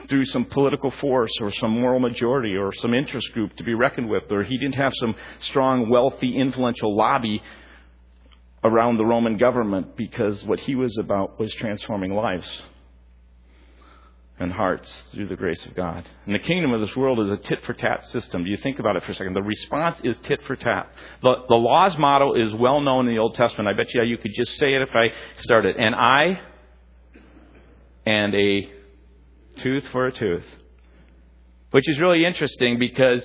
through 0.10 0.26
some 0.26 0.46
political 0.46 0.90
force 0.90 1.30
or 1.40 1.54
some 1.54 1.70
moral 1.70 2.00
majority 2.00 2.56
or 2.56 2.74
some 2.74 2.96
interest 2.96 3.32
group 3.34 3.56
to 3.58 3.64
be 3.64 3.76
reckoned 3.76 4.10
with, 4.10 4.24
or 4.32 4.42
he 4.42 4.58
didn't 4.58 4.74
have 4.74 4.92
some 4.96 5.14
strong, 5.38 5.88
wealthy, 5.88 6.36
influential 6.36 6.98
lobby 6.98 7.44
around 8.64 8.98
the 8.98 9.06
Roman 9.06 9.38
government 9.38 9.96
because 9.96 10.44
what 10.46 10.60
he 10.62 10.74
was 10.74 10.98
about 10.98 11.40
was 11.40 11.54
transforming 11.54 12.16
lives 12.16 12.50
and 14.40 14.52
hearts 14.52 15.04
through 15.12 15.28
the 15.28 15.36
grace 15.36 15.66
of 15.66 15.76
God. 15.76 16.04
And 16.26 16.34
the 16.34 16.40
kingdom 16.40 16.74
of 16.74 16.82
this 16.82 16.96
world 16.96 17.20
is 17.20 17.30
a 17.30 17.38
tit 17.38 17.64
for 17.66 17.74
tat 17.74 18.08
system. 18.08 18.44
Do 18.44 18.50
you 18.50 18.58
think 18.58 18.80
about 18.80 18.96
it 18.96 19.04
for 19.04 19.12
a 19.12 19.16
second? 19.16 19.34
The 19.34 19.44
response 19.44 20.00
is 20.04 20.18
tit 20.24 20.42
for 20.48 20.56
tat. 20.56 20.92
The, 21.22 21.36
the 21.48 21.56
law's 21.56 21.98
motto 21.98 22.34
is 22.34 22.54
well 22.54 22.82
known 22.82 23.08
in 23.08 23.14
the 23.14 23.20
Old 23.20 23.36
Testament. 23.36 23.70
I 23.70 23.74
bet 23.74 23.94
you 23.94 24.02
you 24.04 24.18
could 24.18 24.34
just 24.36 24.58
say 24.58 24.74
it 24.74 24.82
if 24.82 24.90
I 24.94 25.10
started. 25.42 25.76
An 25.78 25.94
eye 25.94 26.42
and 28.06 28.34
a 28.34 28.72
tooth 29.62 29.84
for 29.92 30.08
a 30.08 30.12
tooth. 30.12 30.46
Which 31.70 31.88
is 31.88 32.00
really 32.00 32.26
interesting 32.26 32.80
because 32.80 33.24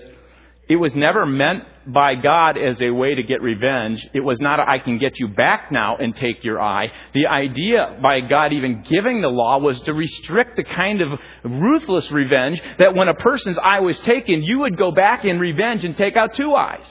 it 0.69 0.77
was 0.77 0.95
never 0.95 1.25
meant 1.25 1.63
by 1.87 2.17
God 2.17 2.59
as 2.59 2.83
a 2.83 2.91
way 2.91 3.15
to 3.15 3.23
get 3.23 3.41
revenge. 3.41 4.05
It 4.13 4.21
was 4.21 4.41
not, 4.41 4.59
I 4.59 4.79
can 4.81 4.99
get 4.99 5.19
you 5.19 5.29
back 5.29 5.71
now 5.71 5.97
and 5.97 6.15
take 6.17 6.43
your 6.43 6.61
eye. 6.61 6.91
The 7.15 7.29
idea 7.29 7.99
by 8.03 8.21
God 8.21 8.53
even 8.53 8.83
giving 8.83 9.21
the 9.21 9.29
law 9.29 9.59
was 9.59 9.81
to 9.83 9.95
restrict 9.95 10.57
the 10.57 10.65
kind 10.65 11.01
of 11.01 11.21
ruthless 11.45 12.11
revenge 12.11 12.61
that 12.79 12.95
when 12.97 13.09
a 13.09 13.15
person's 13.15 13.59
eye 13.59 13.81
was 13.81 13.99
taken, 14.01 14.43
you 14.43 14.61
would 14.61 14.77
go 14.77 14.91
back 14.91 15.25
in 15.25 15.39
revenge 15.39 15.85
and 15.85 15.97
take 15.97 16.17
out 16.17 16.35
two 16.35 16.55
eyes. 16.55 16.85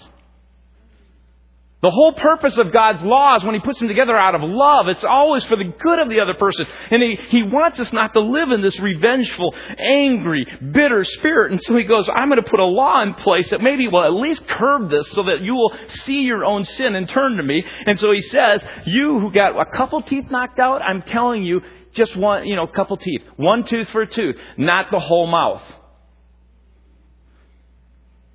The 1.82 1.92
whole 1.92 2.14
purpose 2.14 2.58
of 2.58 2.72
God's 2.72 3.04
laws, 3.04 3.44
when 3.44 3.54
He 3.54 3.60
puts 3.60 3.78
them 3.80 3.88
together 3.88 4.18
out 4.18 4.34
of 4.34 4.42
love, 4.42 4.88
it's 4.88 5.04
always 5.04 5.44
for 5.46 5.56
the 5.56 5.72
good 5.78 6.00
of 6.00 6.10
the 6.10 6.22
other 6.22 6.34
person. 6.34 6.66
And 6.90 7.04
He, 7.04 7.16
he 7.30 7.44
wants 7.44 7.80
us 7.80 7.92
not 7.94 8.14
to 8.14 8.22
live 8.22 8.50
in 8.50 8.62
this 8.62 8.80
revengeful, 8.80 9.54
angry, 9.78 10.46
bitter 10.72 11.04
spirit. 11.04 11.52
And 11.52 11.62
so 11.62 11.76
He 11.76 11.84
goes, 11.84 12.10
I'm 12.10 12.30
going 12.30 12.42
to 12.42 12.50
put 12.50 12.60
a 12.60 12.66
law 12.66 13.04
in 13.04 13.14
place 13.16 13.50
that 13.52 13.62
maybe 13.62 13.88
will 13.88 14.04
at 14.04 14.14
least 14.14 14.48
curb 14.48 14.90
this 14.90 15.06
so 15.12 15.24
that 15.24 15.42
you 15.42 15.54
will 15.54 15.74
see 16.06 16.22
your 16.22 16.46
own 16.46 16.64
sin 16.64 16.96
and 16.96 17.08
turn 17.08 17.38
to 17.38 17.44
me. 17.44 17.64
And 17.86 18.00
so 18.00 18.12
He 18.12 18.22
says, 18.22 18.64
you 18.86 19.20
who 19.20 19.32
got 19.32 19.60
a 19.60 19.66
couple 19.66 20.02
teeth 20.02 20.32
knocked 20.32 20.60
out, 20.60 20.82
I'm 20.82 21.02
telling 21.04 21.44
you, 21.44 21.62
just 21.94 22.16
one, 22.16 22.48
you 22.48 22.56
know, 22.56 22.64
a 22.64 22.72
couple 22.72 22.98
teeth. 22.98 23.22
One 23.36 23.64
tooth 23.64 23.90
for 23.90 24.02
a 24.02 24.08
tooth, 24.08 24.38
not 24.58 24.88
the 24.92 25.00
whole 25.00 25.28
mouth. 25.28 25.62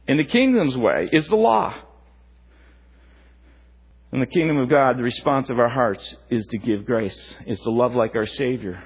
In 0.06 0.18
the 0.18 0.24
kingdom's 0.24 0.76
way 0.76 1.08
is 1.12 1.26
the 1.28 1.36
law. 1.36 1.74
In 4.12 4.20
the 4.20 4.26
kingdom 4.26 4.56
of 4.56 4.68
God, 4.68 4.98
the 4.98 5.02
response 5.02 5.50
of 5.50 5.58
our 5.58 5.68
hearts 5.68 6.16
is 6.30 6.46
to 6.48 6.58
give 6.58 6.84
grace, 6.84 7.34
is 7.46 7.60
to 7.60 7.70
love 7.70 7.94
like 7.94 8.16
our 8.16 8.26
Savior. 8.26 8.82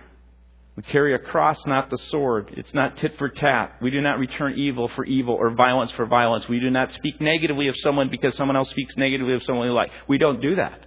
We 0.77 0.83
carry 0.83 1.15
a 1.15 1.19
cross, 1.19 1.65
not 1.67 1.89
the 1.89 1.97
sword. 1.97 2.53
It's 2.57 2.75
not 2.75 2.97
tit 2.97 3.17
for 3.17 3.29
tat. 3.29 3.77
We 3.81 3.91
do 3.91 4.01
not 4.01 4.19
return 4.19 4.55
evil 4.59 4.89
for 4.89 5.05
evil 5.05 5.35
or 5.35 5.51
violence 5.51 5.93
for 5.93 6.05
violence. 6.05 6.49
We 6.49 6.59
do 6.59 6.69
not 6.69 6.93
speak 6.93 7.21
negatively 7.21 7.69
of 7.69 7.77
someone 7.77 8.11
because 8.11 8.37
someone 8.37 8.57
else 8.57 8.71
speaks 8.71 8.97
negatively 8.97 9.35
of 9.35 9.43
someone 9.45 9.69
we 9.69 9.73
like. 9.73 9.91
We 10.09 10.19
don't 10.19 10.43
do 10.43 10.57
that. 10.57 10.85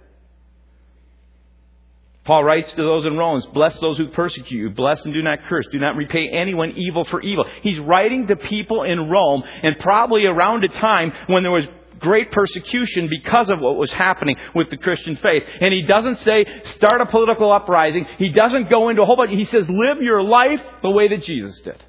Paul 2.28 2.44
writes 2.44 2.70
to 2.74 2.82
those 2.82 3.06
in 3.06 3.16
Romans, 3.16 3.46
bless 3.54 3.80
those 3.80 3.96
who 3.96 4.08
persecute 4.08 4.58
you, 4.58 4.68
bless 4.68 5.02
and 5.06 5.14
do 5.14 5.22
not 5.22 5.38
curse, 5.48 5.64
do 5.72 5.78
not 5.78 5.96
repay 5.96 6.28
anyone 6.28 6.72
evil 6.72 7.06
for 7.06 7.22
evil. 7.22 7.46
He's 7.62 7.78
writing 7.78 8.26
to 8.26 8.36
people 8.36 8.82
in 8.82 9.08
Rome 9.08 9.42
and 9.62 9.78
probably 9.78 10.26
around 10.26 10.62
a 10.62 10.68
time 10.68 11.10
when 11.28 11.42
there 11.42 11.50
was 11.50 11.64
great 12.00 12.32
persecution 12.32 13.08
because 13.08 13.50
of 13.50 13.60
what 13.60 13.76
was 13.76 13.92
happening 13.92 14.36
with 14.54 14.70
the 14.70 14.76
Christian 14.76 15.16
faith. 15.16 15.44
And 15.60 15.72
he 15.72 15.82
doesn't 15.82 16.18
say, 16.20 16.44
start 16.76 17.00
a 17.00 17.06
political 17.06 17.52
uprising. 17.52 18.06
He 18.18 18.30
doesn't 18.30 18.70
go 18.70 18.88
into 18.88 19.02
a 19.02 19.06
whole 19.06 19.16
bunch. 19.16 19.30
He 19.30 19.44
says, 19.44 19.68
live 19.68 20.00
your 20.00 20.22
life 20.22 20.60
the 20.82 20.90
way 20.90 21.08
that 21.08 21.22
Jesus 21.22 21.60
did. 21.60 21.82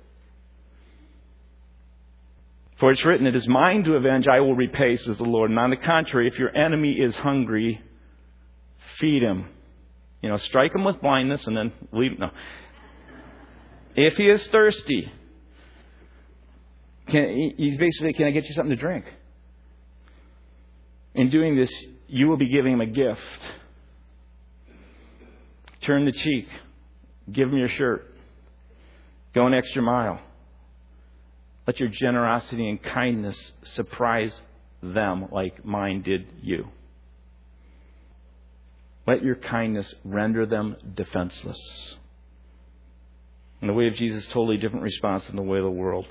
For 2.79 2.91
it's 2.91 3.03
written, 3.03 3.27
It 3.27 3.35
is 3.35 3.47
mine 3.47 3.83
to 3.83 3.95
avenge, 3.95 4.25
I 4.27 4.39
will 4.39 4.55
repay, 4.55 4.95
says 4.95 5.17
the 5.17 5.23
Lord. 5.23 5.49
And 5.49 5.59
on 5.59 5.69
the 5.69 5.75
contrary, 5.75 6.27
if 6.27 6.39
your 6.39 6.55
enemy 6.55 6.93
is 6.93 7.13
hungry, 7.15 7.81
feed 8.99 9.21
him. 9.21 9.49
You 10.21 10.29
know, 10.29 10.37
strike 10.37 10.73
him 10.73 10.85
with 10.85 11.01
blindness 11.01 11.45
and 11.45 11.57
then 11.57 11.73
leave. 11.91 12.13
him. 12.13 12.19
No. 12.19 12.31
If 13.95 14.15
he 14.15 14.29
is 14.29 14.45
thirsty, 14.47 15.11
can, 17.07 17.53
he's 17.57 17.77
basically, 17.77 18.13
can 18.13 18.27
I 18.27 18.31
get 18.31 18.45
you 18.45 18.53
something 18.53 18.75
to 18.75 18.81
drink? 18.81 19.05
In 21.15 21.29
doing 21.29 21.55
this, 21.55 21.71
you 22.07 22.27
will 22.27 22.37
be 22.37 22.47
giving 22.47 22.73
him 22.73 22.81
a 22.81 22.85
gift. 22.85 23.21
Turn 25.81 26.05
the 26.05 26.11
cheek. 26.11 26.47
Give 27.31 27.49
him 27.49 27.57
your 27.57 27.69
shirt. 27.69 28.13
Go 29.33 29.47
an 29.47 29.53
extra 29.53 29.81
mile. 29.81 30.19
Let 31.67 31.79
your 31.79 31.89
generosity 31.89 32.67
and 32.67 32.81
kindness 32.81 33.37
surprise 33.63 34.33
them 34.81 35.27
like 35.31 35.63
mine 35.63 36.01
did 36.01 36.25
you. 36.41 36.67
Let 39.05 39.23
your 39.23 39.35
kindness 39.35 39.93
render 40.03 40.45
them 40.45 40.75
defenseless. 40.95 41.59
And 43.61 43.69
the 43.69 43.73
way 43.73 43.87
of 43.87 43.95
Jesus 43.95 44.25
totally 44.27 44.57
different 44.57 44.83
response 44.83 45.25
than 45.27 45.35
the 45.35 45.43
way 45.43 45.57
of 45.57 45.63
the 45.63 45.71
world. 45.71 46.05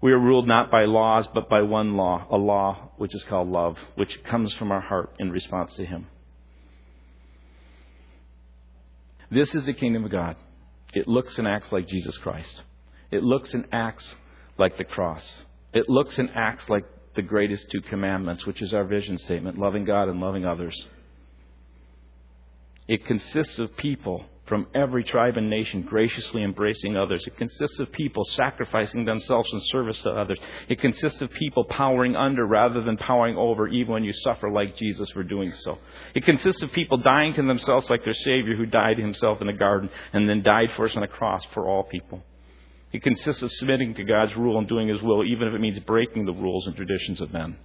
We 0.00 0.12
are 0.12 0.18
ruled 0.18 0.46
not 0.46 0.70
by 0.70 0.84
laws, 0.84 1.26
but 1.34 1.48
by 1.48 1.62
one 1.62 1.96
law, 1.96 2.26
a 2.30 2.36
law 2.36 2.92
which 2.98 3.14
is 3.14 3.24
called 3.24 3.48
love, 3.48 3.76
which 3.96 4.22
comes 4.24 4.52
from 4.54 4.70
our 4.70 4.80
heart 4.80 5.14
in 5.18 5.30
response 5.30 5.74
to 5.74 5.84
Him. 5.84 6.06
This 9.30 9.54
is 9.54 9.66
the 9.66 9.72
kingdom 9.72 10.04
of 10.04 10.10
God. 10.10 10.36
It 10.94 11.08
looks 11.08 11.36
and 11.38 11.46
acts 11.46 11.72
like 11.72 11.88
Jesus 11.88 12.16
Christ. 12.18 12.62
It 13.10 13.22
looks 13.22 13.52
and 13.54 13.66
acts 13.72 14.14
like 14.56 14.78
the 14.78 14.84
cross. 14.84 15.42
It 15.74 15.88
looks 15.88 16.18
and 16.18 16.30
acts 16.34 16.68
like 16.68 16.84
the 17.14 17.22
greatest 17.22 17.70
two 17.70 17.80
commandments, 17.80 18.46
which 18.46 18.62
is 18.62 18.72
our 18.72 18.84
vision 18.84 19.18
statement 19.18 19.58
loving 19.58 19.84
God 19.84 20.08
and 20.08 20.20
loving 20.20 20.46
others. 20.46 20.74
It 22.86 23.04
consists 23.04 23.58
of 23.58 23.76
people 23.76 24.24
from 24.48 24.66
every 24.74 25.04
tribe 25.04 25.36
and 25.36 25.50
nation 25.50 25.82
graciously 25.82 26.42
embracing 26.42 26.96
others. 26.96 27.24
It 27.26 27.36
consists 27.36 27.78
of 27.80 27.92
people 27.92 28.24
sacrificing 28.24 29.04
themselves 29.04 29.48
in 29.52 29.60
service 29.66 30.00
to 30.00 30.10
others. 30.10 30.38
It 30.68 30.80
consists 30.80 31.20
of 31.20 31.30
people 31.32 31.64
powering 31.64 32.16
under 32.16 32.46
rather 32.46 32.82
than 32.82 32.96
powering 32.96 33.36
over, 33.36 33.68
even 33.68 33.92
when 33.92 34.04
you 34.04 34.12
suffer 34.12 34.50
like 34.50 34.76
Jesus 34.76 35.10
for 35.10 35.22
doing 35.22 35.52
so. 35.52 35.78
It 36.14 36.24
consists 36.24 36.62
of 36.62 36.72
people 36.72 36.96
dying 36.98 37.34
to 37.34 37.42
themselves 37.42 37.90
like 37.90 38.04
their 38.04 38.14
Savior 38.14 38.56
who 38.56 38.66
died 38.66 38.98
himself 38.98 39.40
in 39.40 39.46
the 39.46 39.52
garden 39.52 39.90
and 40.12 40.28
then 40.28 40.42
died 40.42 40.70
for 40.76 40.86
us 40.86 40.96
on 40.96 41.02
a 41.02 41.08
cross 41.08 41.44
for 41.52 41.68
all 41.68 41.84
people. 41.84 42.22
It 42.92 43.02
consists 43.02 43.42
of 43.42 43.52
submitting 43.52 43.94
to 43.94 44.04
God's 44.04 44.34
rule 44.34 44.58
and 44.58 44.66
doing 44.66 44.88
His 44.88 45.02
will, 45.02 45.24
even 45.24 45.48
if 45.48 45.54
it 45.54 45.60
means 45.60 45.78
breaking 45.80 46.24
the 46.24 46.32
rules 46.32 46.66
and 46.66 46.74
traditions 46.74 47.20
of 47.20 47.32
men. 47.32 47.58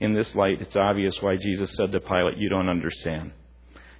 In 0.00 0.14
this 0.14 0.34
light, 0.34 0.60
it's 0.60 0.76
obvious 0.76 1.20
why 1.20 1.36
Jesus 1.36 1.72
said 1.74 1.92
to 1.92 2.00
Pilate, 2.00 2.36
You 2.36 2.48
don't 2.48 2.68
understand. 2.68 3.32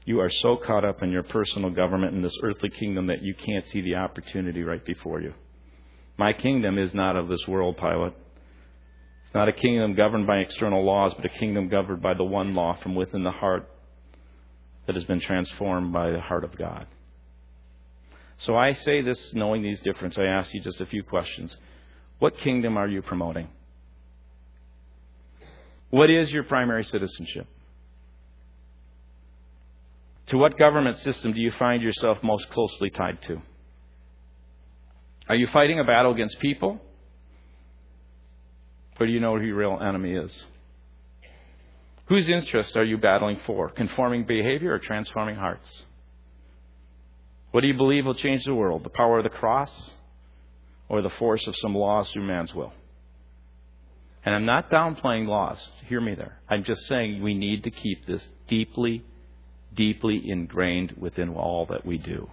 You 0.09 0.21
are 0.21 0.31
so 0.31 0.57
caught 0.57 0.87
up 0.87 1.03
in 1.03 1.13
your 1.13 1.23
personal 1.23 1.69
government 1.69 2.15
in 2.15 2.23
this 2.23 2.39
earthly 2.43 2.71
kingdom 2.71 3.09
that 3.09 3.21
you 3.23 3.35
can't 3.35 3.67
see 3.67 3.83
the 3.83 3.97
opportunity 3.97 4.63
right 4.63 4.83
before 4.83 5.21
you. 5.21 5.35
My 6.17 6.33
kingdom 6.33 6.79
is 6.79 6.95
not 6.95 7.15
of 7.15 7.29
this 7.29 7.47
world, 7.47 7.77
Pilate. 7.77 8.15
It's 9.27 9.35
not 9.35 9.51
a 9.51 9.53
kingdom 9.53 9.95
governed 9.95 10.27
by 10.27 10.39
external 10.39 10.83
laws, 10.83 11.13
but 11.13 11.27
a 11.27 11.39
kingdom 11.39 11.69
governed 11.69 12.01
by 12.01 12.15
the 12.15 12.25
one 12.25 12.55
law 12.55 12.79
from 12.83 12.95
within 12.95 13.23
the 13.23 13.31
heart 13.31 13.69
that 14.87 14.95
has 14.95 15.05
been 15.05 15.21
transformed 15.21 15.93
by 15.93 16.11
the 16.11 16.21
heart 16.21 16.43
of 16.43 16.57
God. 16.57 16.87
So 18.39 18.57
I 18.57 18.73
say 18.73 19.03
this 19.03 19.35
knowing 19.35 19.61
these 19.61 19.83
differences. 19.83 20.21
I 20.21 20.25
ask 20.25 20.55
you 20.55 20.63
just 20.63 20.81
a 20.81 20.87
few 20.87 21.03
questions. 21.03 21.55
What 22.19 22.39
kingdom 22.39 22.79
are 22.79 22.89
you 22.89 23.03
promoting? 23.03 23.49
What 25.91 26.09
is 26.09 26.33
your 26.33 26.45
primary 26.45 26.85
citizenship? 26.85 27.47
To 30.29 30.37
what 30.37 30.59
government 30.59 30.99
system 30.99 31.33
do 31.33 31.41
you 31.41 31.53
find 31.59 31.83
yourself 31.83 32.19
most 32.23 32.51
closely 32.51 32.91
tied 32.91 33.23
to? 33.23 33.41
Are 35.29 35.35
you 35.35 35.47
fighting 35.53 35.81
a 35.81 35.85
battle 35.85 36.13
against 36.13 36.39
people? 36.39 36.81
Or 39.01 39.07
do 39.07 39.13
you 39.13 39.21
know 39.21 39.39
who 39.39 39.45
your 39.45 39.57
real 39.57 39.79
enemy 39.81 40.13
is? 40.13 40.47
Whose 42.07 42.29
interest 42.29 42.77
are 42.77 42.85
you 42.85 42.99
battling 42.99 43.41
for? 43.47 43.69
Conforming 43.71 44.25
behavior 44.25 44.73
or 44.73 44.79
transforming 44.79 45.37
hearts? 45.37 45.85
What 47.51 47.63
do 47.63 47.67
you 47.67 47.75
believe 47.75 48.05
will 48.05 48.15
change 48.15 48.45
the 48.45 48.55
world? 48.55 48.85
The 48.85 48.91
power 48.91 49.19
of 49.19 49.25
the 49.25 49.31
cross 49.31 49.93
or 50.89 51.01
the 51.01 51.11
force 51.11 51.47
of 51.47 51.55
some 51.57 51.75
laws 51.75 52.11
through 52.11 52.27
man's 52.27 52.55
will? 52.55 52.73
And 54.25 54.35
I'm 54.35 54.45
not 54.45 54.71
downplaying 54.71 55.27
laws. 55.27 55.59
Hear 55.87 56.01
me 56.01 56.15
there. 56.15 56.39
I'm 56.49 56.65
just 56.65 56.83
saying 56.87 57.23
we 57.23 57.35
need 57.35 57.65
to 57.65 57.71
keep 57.71 58.07
this 58.07 58.27
deeply 58.47 59.05
deeply 59.75 60.23
ingrained 60.25 60.95
within 60.99 61.31
all 61.31 61.67
that 61.67 61.85
we 61.85 61.99
do. 61.99 62.31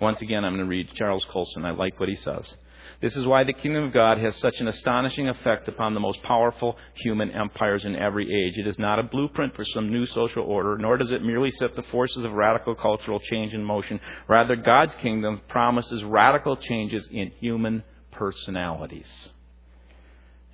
Once 0.00 0.20
again, 0.20 0.44
I'm 0.44 0.54
going 0.54 0.64
to 0.64 0.68
read 0.68 0.92
Charles 0.94 1.24
Colson. 1.26 1.64
I 1.64 1.70
like 1.70 2.00
what 2.00 2.08
he 2.08 2.16
says. 2.16 2.52
This 3.00 3.16
is 3.16 3.26
why 3.26 3.44
the 3.44 3.52
kingdom 3.52 3.84
of 3.84 3.92
God 3.92 4.18
has 4.18 4.36
such 4.36 4.60
an 4.60 4.68
astonishing 4.68 5.28
effect 5.28 5.68
upon 5.68 5.94
the 5.94 6.00
most 6.00 6.22
powerful 6.22 6.76
human 6.94 7.30
empires 7.30 7.84
in 7.84 7.96
every 7.96 8.24
age. 8.24 8.58
It 8.58 8.66
is 8.66 8.78
not 8.78 8.98
a 8.98 9.04
blueprint 9.04 9.54
for 9.54 9.64
some 9.64 9.90
new 9.90 10.06
social 10.06 10.44
order, 10.44 10.76
nor 10.78 10.96
does 10.96 11.12
it 11.12 11.22
merely 11.22 11.50
set 11.52 11.74
the 11.74 11.82
forces 11.84 12.24
of 12.24 12.32
radical 12.32 12.74
cultural 12.74 13.20
change 13.20 13.52
in 13.52 13.62
motion. 13.62 14.00
Rather, 14.28 14.56
God's 14.56 14.94
kingdom 14.96 15.40
promises 15.48 16.04
radical 16.04 16.56
changes 16.56 17.08
in 17.10 17.30
human 17.40 17.82
personalities. 18.12 19.08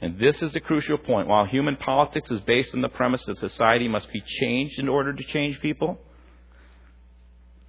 And 0.00 0.18
this 0.18 0.40
is 0.42 0.52
the 0.52 0.60
crucial 0.60 0.98
point. 0.98 1.28
While 1.28 1.44
human 1.44 1.76
politics 1.76 2.30
is 2.30 2.40
based 2.40 2.74
on 2.74 2.82
the 2.82 2.88
premise 2.88 3.24
that 3.24 3.38
society 3.38 3.88
must 3.88 4.12
be 4.12 4.20
changed 4.20 4.78
in 4.78 4.88
order 4.88 5.12
to 5.12 5.24
change 5.24 5.60
people, 5.60 5.98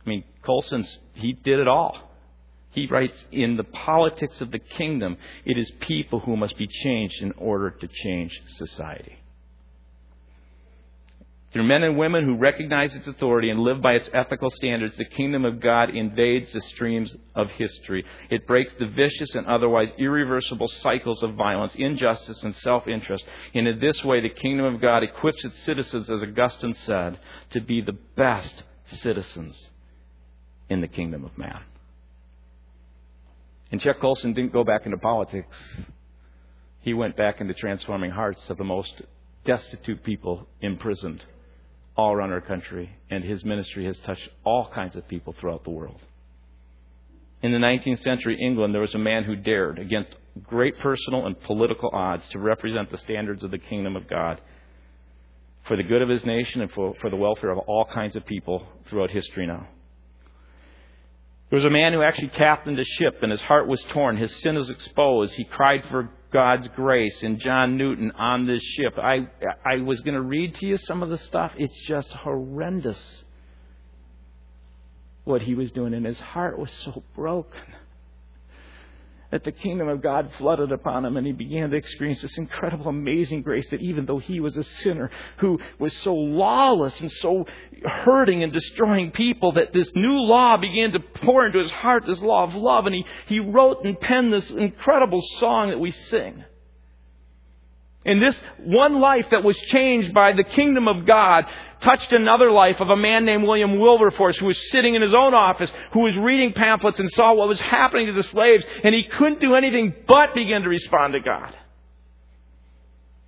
I 0.05 0.09
mean, 0.09 0.23
Colson's, 0.43 0.99
he 1.13 1.33
did 1.33 1.59
it 1.59 1.67
all. 1.67 2.09
He 2.71 2.85
writes, 2.85 3.25
in 3.31 3.57
the 3.57 3.63
politics 3.63 4.41
of 4.41 4.51
the 4.51 4.59
kingdom, 4.59 5.17
it 5.43 5.57
is 5.57 5.71
people 5.79 6.19
who 6.19 6.37
must 6.37 6.55
be 6.57 6.67
changed 6.67 7.21
in 7.21 7.31
order 7.33 7.71
to 7.71 7.87
change 7.87 8.39
society. 8.45 9.17
Through 11.51 11.63
men 11.63 11.81
and 11.81 11.97
women 11.97 12.25
who 12.25 12.35
recognize 12.35 12.93
its 12.93 13.07
authority 13.07 13.49
and 13.49 13.59
live 13.61 13.81
by 13.81 13.93
its 13.93 14.07
ethical 14.13 14.51
standards, 14.51 14.95
the 14.97 15.05
kingdom 15.05 15.45
of 15.45 15.59
God 15.59 15.89
invades 15.89 16.51
the 16.53 16.61
streams 16.61 17.15
of 17.33 17.49
history. 17.51 18.05
It 18.29 18.45
breaks 18.45 18.71
the 18.77 18.85
vicious 18.85 19.33
and 19.33 19.47
otherwise 19.47 19.91
irreversible 19.97 20.67
cycles 20.67 21.23
of 21.23 21.33
violence, 21.33 21.73
injustice, 21.75 22.43
and 22.43 22.55
self 22.57 22.87
interest. 22.87 23.25
And 23.55 23.67
in 23.67 23.79
this 23.79 24.03
way, 24.03 24.21
the 24.21 24.29
kingdom 24.29 24.65
of 24.67 24.79
God 24.79 25.01
equips 25.01 25.43
its 25.43 25.59
citizens, 25.61 26.07
as 26.11 26.21
Augustine 26.21 26.75
said, 26.85 27.17
to 27.49 27.61
be 27.61 27.81
the 27.81 27.97
best 28.15 28.61
citizens 29.01 29.69
in 30.69 30.81
the 30.81 30.87
kingdom 30.87 31.25
of 31.25 31.35
man. 31.35 31.61
And 33.71 33.81
Chuck 33.81 33.99
Colson 33.99 34.33
didn't 34.33 34.53
go 34.53 34.63
back 34.63 34.85
into 34.85 34.97
politics. 34.99 35.57
He 36.81 36.93
went 36.93 37.17
back 37.17 37.41
into 37.41 37.55
transforming 37.55 38.11
hearts 38.11 38.51
of 38.51 38.57
the 38.57 38.63
most 38.63 39.01
destitute 39.45 40.03
people 40.03 40.47
imprisoned 40.61 41.23
all 41.99 42.13
around 42.13 42.31
our 42.31 42.39
country, 42.39 42.89
and 43.09 43.25
his 43.25 43.43
ministry 43.43 43.85
has 43.85 43.99
touched 43.99 44.29
all 44.45 44.69
kinds 44.73 44.95
of 44.95 45.05
people 45.09 45.35
throughout 45.37 45.65
the 45.65 45.69
world. 45.69 45.99
In 47.41 47.51
the 47.51 47.57
19th 47.57 47.99
century 47.99 48.37
England, 48.41 48.73
there 48.73 48.81
was 48.81 48.95
a 48.95 48.99
man 48.99 49.25
who 49.25 49.35
dared, 49.35 49.79
against 49.79 50.15
great 50.43 50.79
personal 50.79 51.25
and 51.25 51.37
political 51.41 51.89
odds, 51.91 52.25
to 52.29 52.39
represent 52.39 52.89
the 52.89 52.97
standards 52.99 53.43
of 53.43 53.51
the 53.51 53.57
kingdom 53.57 53.97
of 53.97 54.07
God 54.07 54.39
for 55.67 55.75
the 55.75 55.83
good 55.83 56.01
of 56.01 56.07
his 56.07 56.23
nation 56.23 56.61
and 56.61 56.71
for, 56.71 56.95
for 57.01 57.09
the 57.09 57.17
welfare 57.17 57.51
of 57.51 57.57
all 57.59 57.83
kinds 57.83 58.15
of 58.15 58.25
people 58.25 58.65
throughout 58.87 59.11
history 59.11 59.45
now. 59.45 59.67
There 61.49 61.57
was 61.57 61.65
a 61.65 61.69
man 61.69 61.91
who 61.91 62.01
actually 62.01 62.29
captained 62.29 62.79
a 62.79 62.85
ship 62.85 63.17
and 63.21 63.31
his 63.31 63.41
heart 63.41 63.67
was 63.67 63.83
torn. 63.89 64.15
His 64.15 64.33
sin 64.37 64.55
was 64.55 64.69
exposed. 64.69 65.33
He 65.33 65.43
cried 65.43 65.83
for 65.89 66.09
God's 66.31 66.67
grace 66.69 67.23
and 67.23 67.39
John 67.39 67.77
Newton 67.77 68.11
on 68.11 68.45
this 68.45 68.61
ship. 68.61 68.97
I, 68.97 69.27
I 69.65 69.77
was 69.81 69.99
going 70.01 70.13
to 70.13 70.21
read 70.21 70.55
to 70.55 70.65
you 70.65 70.77
some 70.77 71.01
of 71.01 71.09
the 71.09 71.17
stuff. 71.17 71.53
It's 71.57 71.79
just 71.87 72.11
horrendous 72.11 73.23
what 75.23 75.41
he 75.41 75.55
was 75.55 75.71
doing, 75.71 75.93
and 75.93 76.05
his 76.05 76.19
heart 76.19 76.57
was 76.57 76.71
so 76.71 77.03
broken 77.15 77.61
that 79.31 79.43
the 79.43 79.51
kingdom 79.51 79.87
of 79.87 80.01
God 80.01 80.31
flooded 80.37 80.71
upon 80.71 81.05
him, 81.05 81.15
and 81.15 81.25
he 81.25 81.33
began 81.33 81.69
to 81.69 81.75
experience 81.75 82.21
this 82.21 82.37
incredible, 82.37 82.87
amazing 82.87 83.43
grace 83.43 83.67
that 83.69 83.81
even 83.81 84.05
though 84.05 84.17
he 84.17 84.39
was 84.39 84.57
a 84.57 84.63
sinner 84.63 85.11
who 85.37 85.59
was 85.77 85.93
so 85.97 86.15
lawless 86.15 86.99
and 86.99 87.11
so 87.11 87.45
hurting 87.85 88.41
and 88.41 88.51
destroying 88.51 89.11
people, 89.11 89.51
that 89.51 89.71
this 89.71 89.91
new 89.95 90.13
law 90.13 90.57
began 90.57 90.91
to 90.93 90.99
pour 90.99 91.45
into 91.45 91.59
his 91.59 91.71
heart, 91.71 92.05
this 92.07 92.21
law 92.21 92.43
of 92.43 92.55
love, 92.55 92.87
and 92.87 92.95
he, 92.95 93.05
he 93.27 93.39
wrote 93.39 93.85
and 93.85 93.99
penned 93.99 94.33
this 94.33 94.49
incredible 94.49 95.21
song 95.39 95.69
that 95.69 95.79
we 95.79 95.91
sing. 95.91 96.43
And 98.05 98.21
this 98.21 98.35
one 98.57 98.99
life 98.99 99.27
that 99.31 99.43
was 99.43 99.57
changed 99.57 100.13
by 100.13 100.33
the 100.33 100.43
kingdom 100.43 100.87
of 100.87 101.05
God 101.05 101.45
touched 101.81 102.11
another 102.11 102.51
life 102.51 102.77
of 102.79 102.89
a 102.89 102.95
man 102.95 103.25
named 103.25 103.43
William 103.43 103.79
Wilberforce 103.79 104.37
who 104.37 104.47
was 104.47 104.71
sitting 104.71 104.95
in 104.95 105.01
his 105.01 105.13
own 105.13 105.33
office, 105.33 105.71
who 105.93 106.01
was 106.01 106.15
reading 106.21 106.53
pamphlets 106.53 106.99
and 106.99 107.09
saw 107.11 107.33
what 107.33 107.47
was 107.47 107.59
happening 107.59 108.07
to 108.07 108.13
the 108.13 108.23
slaves, 108.23 108.63
and 108.83 108.93
he 108.93 109.03
couldn't 109.03 109.39
do 109.39 109.55
anything 109.55 109.93
but 110.07 110.33
begin 110.33 110.63
to 110.63 110.69
respond 110.69 111.13
to 111.13 111.19
God. 111.19 111.55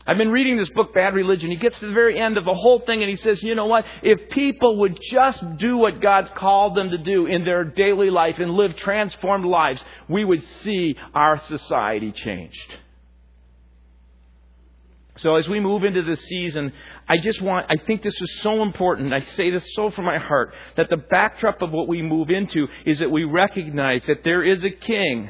I've 0.05 0.17
been 0.17 0.31
reading 0.31 0.57
this 0.57 0.69
book, 0.69 0.93
Bad 0.95 1.13
Religion. 1.13 1.51
He 1.51 1.57
gets 1.57 1.77
to 1.79 1.87
the 1.87 1.93
very 1.93 2.19
end 2.19 2.37
of 2.37 2.43
the 2.43 2.53
whole 2.53 2.79
thing 2.79 3.01
and 3.03 3.09
he 3.09 3.17
says, 3.17 3.41
you 3.43 3.53
know 3.53 3.67
what? 3.67 3.85
If 4.01 4.31
people 4.31 4.77
would 4.77 4.99
just 5.11 5.57
do 5.57 5.77
what 5.77 6.01
God's 6.01 6.29
called 6.35 6.75
them 6.75 6.89
to 6.89 6.97
do 6.97 7.27
in 7.27 7.45
their 7.45 7.63
daily 7.63 8.09
life 8.09 8.39
and 8.39 8.51
live 8.51 8.75
transformed 8.77 9.45
lives, 9.45 9.79
we 10.09 10.25
would 10.25 10.43
see 10.63 10.95
our 11.13 11.39
society 11.45 12.11
changed. 12.11 12.77
So 15.21 15.35
as 15.35 15.47
we 15.47 15.59
move 15.59 15.83
into 15.83 16.01
this 16.01 16.21
season, 16.21 16.73
I 17.07 17.17
just 17.17 17.41
want, 17.41 17.67
I 17.69 17.75
think 17.85 18.01
this 18.01 18.19
is 18.19 18.41
so 18.41 18.63
important. 18.63 19.13
I 19.13 19.19
say 19.21 19.51
this 19.51 19.63
so 19.75 19.91
from 19.91 20.05
my 20.05 20.17
heart 20.17 20.53
that 20.77 20.89
the 20.89 20.97
backdrop 20.97 21.61
of 21.61 21.71
what 21.71 21.87
we 21.87 22.01
move 22.01 22.31
into 22.31 22.67
is 22.85 22.99
that 22.99 23.11
we 23.11 23.23
recognize 23.23 24.03
that 24.07 24.23
there 24.23 24.43
is 24.43 24.63
a 24.63 24.71
king 24.71 25.29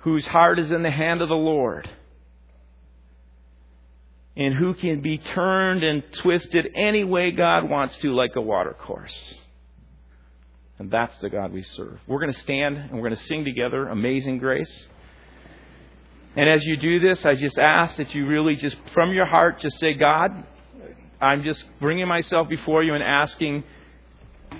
whose 0.00 0.26
heart 0.26 0.58
is 0.58 0.72
in 0.72 0.82
the 0.82 0.90
hand 0.90 1.22
of 1.22 1.28
the 1.28 1.34
Lord 1.34 1.88
and 4.36 4.54
who 4.54 4.74
can 4.74 5.00
be 5.00 5.18
turned 5.18 5.84
and 5.84 6.02
twisted 6.14 6.70
any 6.74 7.04
way 7.04 7.30
God 7.30 7.68
wants 7.68 7.96
to, 7.98 8.14
like 8.14 8.34
a 8.34 8.40
watercourse. 8.40 9.34
And 10.78 10.90
that's 10.90 11.16
the 11.18 11.30
God 11.30 11.52
we 11.52 11.62
serve. 11.62 12.00
We're 12.06 12.20
going 12.20 12.32
to 12.32 12.40
stand 12.40 12.76
and 12.78 12.92
we're 12.92 13.08
going 13.08 13.16
to 13.16 13.24
sing 13.24 13.44
together 13.44 13.88
Amazing 13.88 14.38
Grace. 14.38 14.88
And 16.38 16.48
as 16.48 16.64
you 16.64 16.76
do 16.76 17.00
this, 17.00 17.24
I 17.24 17.34
just 17.34 17.58
ask 17.58 17.96
that 17.96 18.14
you 18.14 18.24
really 18.24 18.54
just, 18.54 18.76
from 18.94 19.12
your 19.12 19.26
heart, 19.26 19.58
just 19.58 19.76
say, 19.80 19.94
God, 19.94 20.30
I'm 21.20 21.42
just 21.42 21.68
bringing 21.80 22.06
myself 22.06 22.48
before 22.48 22.84
you 22.84 22.94
and 22.94 23.02
asking, 23.02 23.64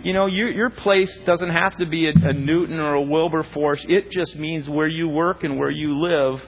you 0.03 0.13
know, 0.13 0.27
your, 0.27 0.51
your 0.51 0.71
place 0.71 1.17
doesn't 1.25 1.51
have 1.51 1.77
to 1.79 1.87
be 1.87 2.09
a, 2.09 2.11
a 2.11 2.33
Newton 2.33 2.81
or 2.81 2.95
a 2.95 3.03
Wilberforce. 3.03 3.87
It 3.89 4.11
just 4.11 4.35
means 4.35 4.69
where 4.69 4.89
you 4.89 5.09
work 5.09 5.45
and 5.45 5.57
where 5.57 5.71
you 5.71 6.03
live 6.03 6.43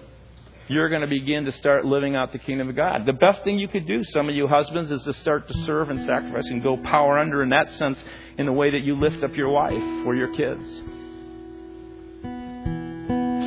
you're 0.67 0.89
going 0.89 1.01
to 1.01 1.09
begin 1.09 1.45
to 1.45 1.51
start 1.51 1.85
living 1.85 2.15
out 2.15 2.31
the 2.31 2.39
kingdom 2.39 2.69
of 2.69 2.77
God. 2.77 3.05
The 3.05 3.13
best 3.13 3.43
thing 3.43 3.59
you 3.59 3.67
could 3.67 3.89
do, 3.89 4.05
some 4.05 4.29
of 4.29 4.37
you 4.37 4.47
husbands, 4.47 4.93
is 4.93 5.03
to 5.03 5.13
start 5.15 5.49
to 5.49 5.55
serve 5.65 5.91
and 5.91 6.07
sacrifice 6.07 6.47
and 6.49 6.63
go 6.63 6.77
power 6.77 7.19
under 7.19 7.43
in 7.43 7.49
that 7.49 7.73
sense 7.73 7.99
in 8.39 8.47
the 8.47 8.53
way 8.53 8.71
that 8.71 8.83
you 8.83 8.95
lift 8.95 9.25
up 9.25 9.35
your 9.35 9.49
wife 9.49 10.07
or 10.07 10.15
your 10.15 10.33
kids. 10.33 10.65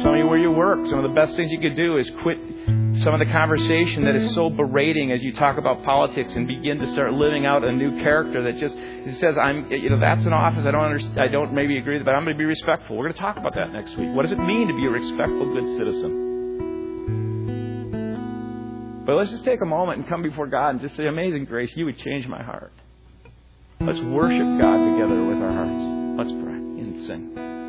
Some 0.03 0.15
of 0.15 0.19
you 0.19 0.27
where 0.27 0.37
you 0.37 0.51
work, 0.51 0.85
some 0.87 0.99
of 0.99 1.03
the 1.03 1.15
best 1.15 1.37
things 1.37 1.49
you 1.49 1.61
could 1.61 1.77
do 1.77 1.95
is 1.95 2.11
quit 2.21 2.37
some 3.01 3.13
of 3.13 3.19
the 3.19 3.25
conversation 3.25 4.03
that 4.03 4.15
is 4.15 4.33
so 4.33 4.49
berating 4.49 5.13
as 5.13 5.23
you 5.23 5.33
talk 5.33 5.57
about 5.57 5.81
politics 5.83 6.33
and 6.33 6.45
begin 6.45 6.77
to 6.79 6.91
start 6.91 7.13
living 7.13 7.45
out 7.45 7.63
a 7.63 7.71
new 7.71 8.03
character 8.03 8.43
that 8.43 8.57
just 8.59 8.75
says 9.19 9.35
I'm 9.41 9.71
you 9.71 9.89
know 9.89 10.01
that's 10.01 10.25
an 10.25 10.33
office 10.33 10.65
I 10.65 10.71
don't 10.71 10.83
understand 10.83 11.19
I 11.19 11.29
don't 11.29 11.53
maybe 11.53 11.77
agree 11.77 11.97
with 11.97 12.05
but 12.05 12.15
I'm 12.15 12.25
going 12.25 12.35
to 12.35 12.37
be 12.37 12.43
respectful. 12.43 12.97
We're 12.97 13.05
going 13.05 13.13
to 13.13 13.19
talk 13.21 13.37
about 13.37 13.55
that 13.55 13.71
next 13.71 13.97
week. 13.97 14.13
What 14.13 14.23
does 14.23 14.33
it 14.33 14.39
mean 14.39 14.67
to 14.67 14.73
be 14.75 14.85
a 14.87 14.89
respectful 14.89 15.53
good 15.53 15.77
citizen? 15.77 16.23
But 19.05 19.15
let's 19.15 19.31
just 19.31 19.45
take 19.45 19.61
a 19.61 19.65
moment 19.65 19.99
and 19.99 20.07
come 20.09 20.21
before 20.21 20.47
God 20.47 20.71
and 20.71 20.81
just 20.81 20.97
say, 20.97 21.07
Amazing 21.07 21.45
grace, 21.45 21.71
you 21.77 21.85
would 21.85 21.97
change 21.99 22.27
my 22.27 22.43
heart. 22.43 22.73
Let's 23.79 24.01
worship 24.01 24.59
God 24.59 24.77
together 24.83 25.25
with 25.25 25.41
our 25.41 25.53
hearts. 25.53 25.85
Let's 26.17 26.31
pray 26.43 26.55
and 26.55 27.05
sing. 27.07 27.62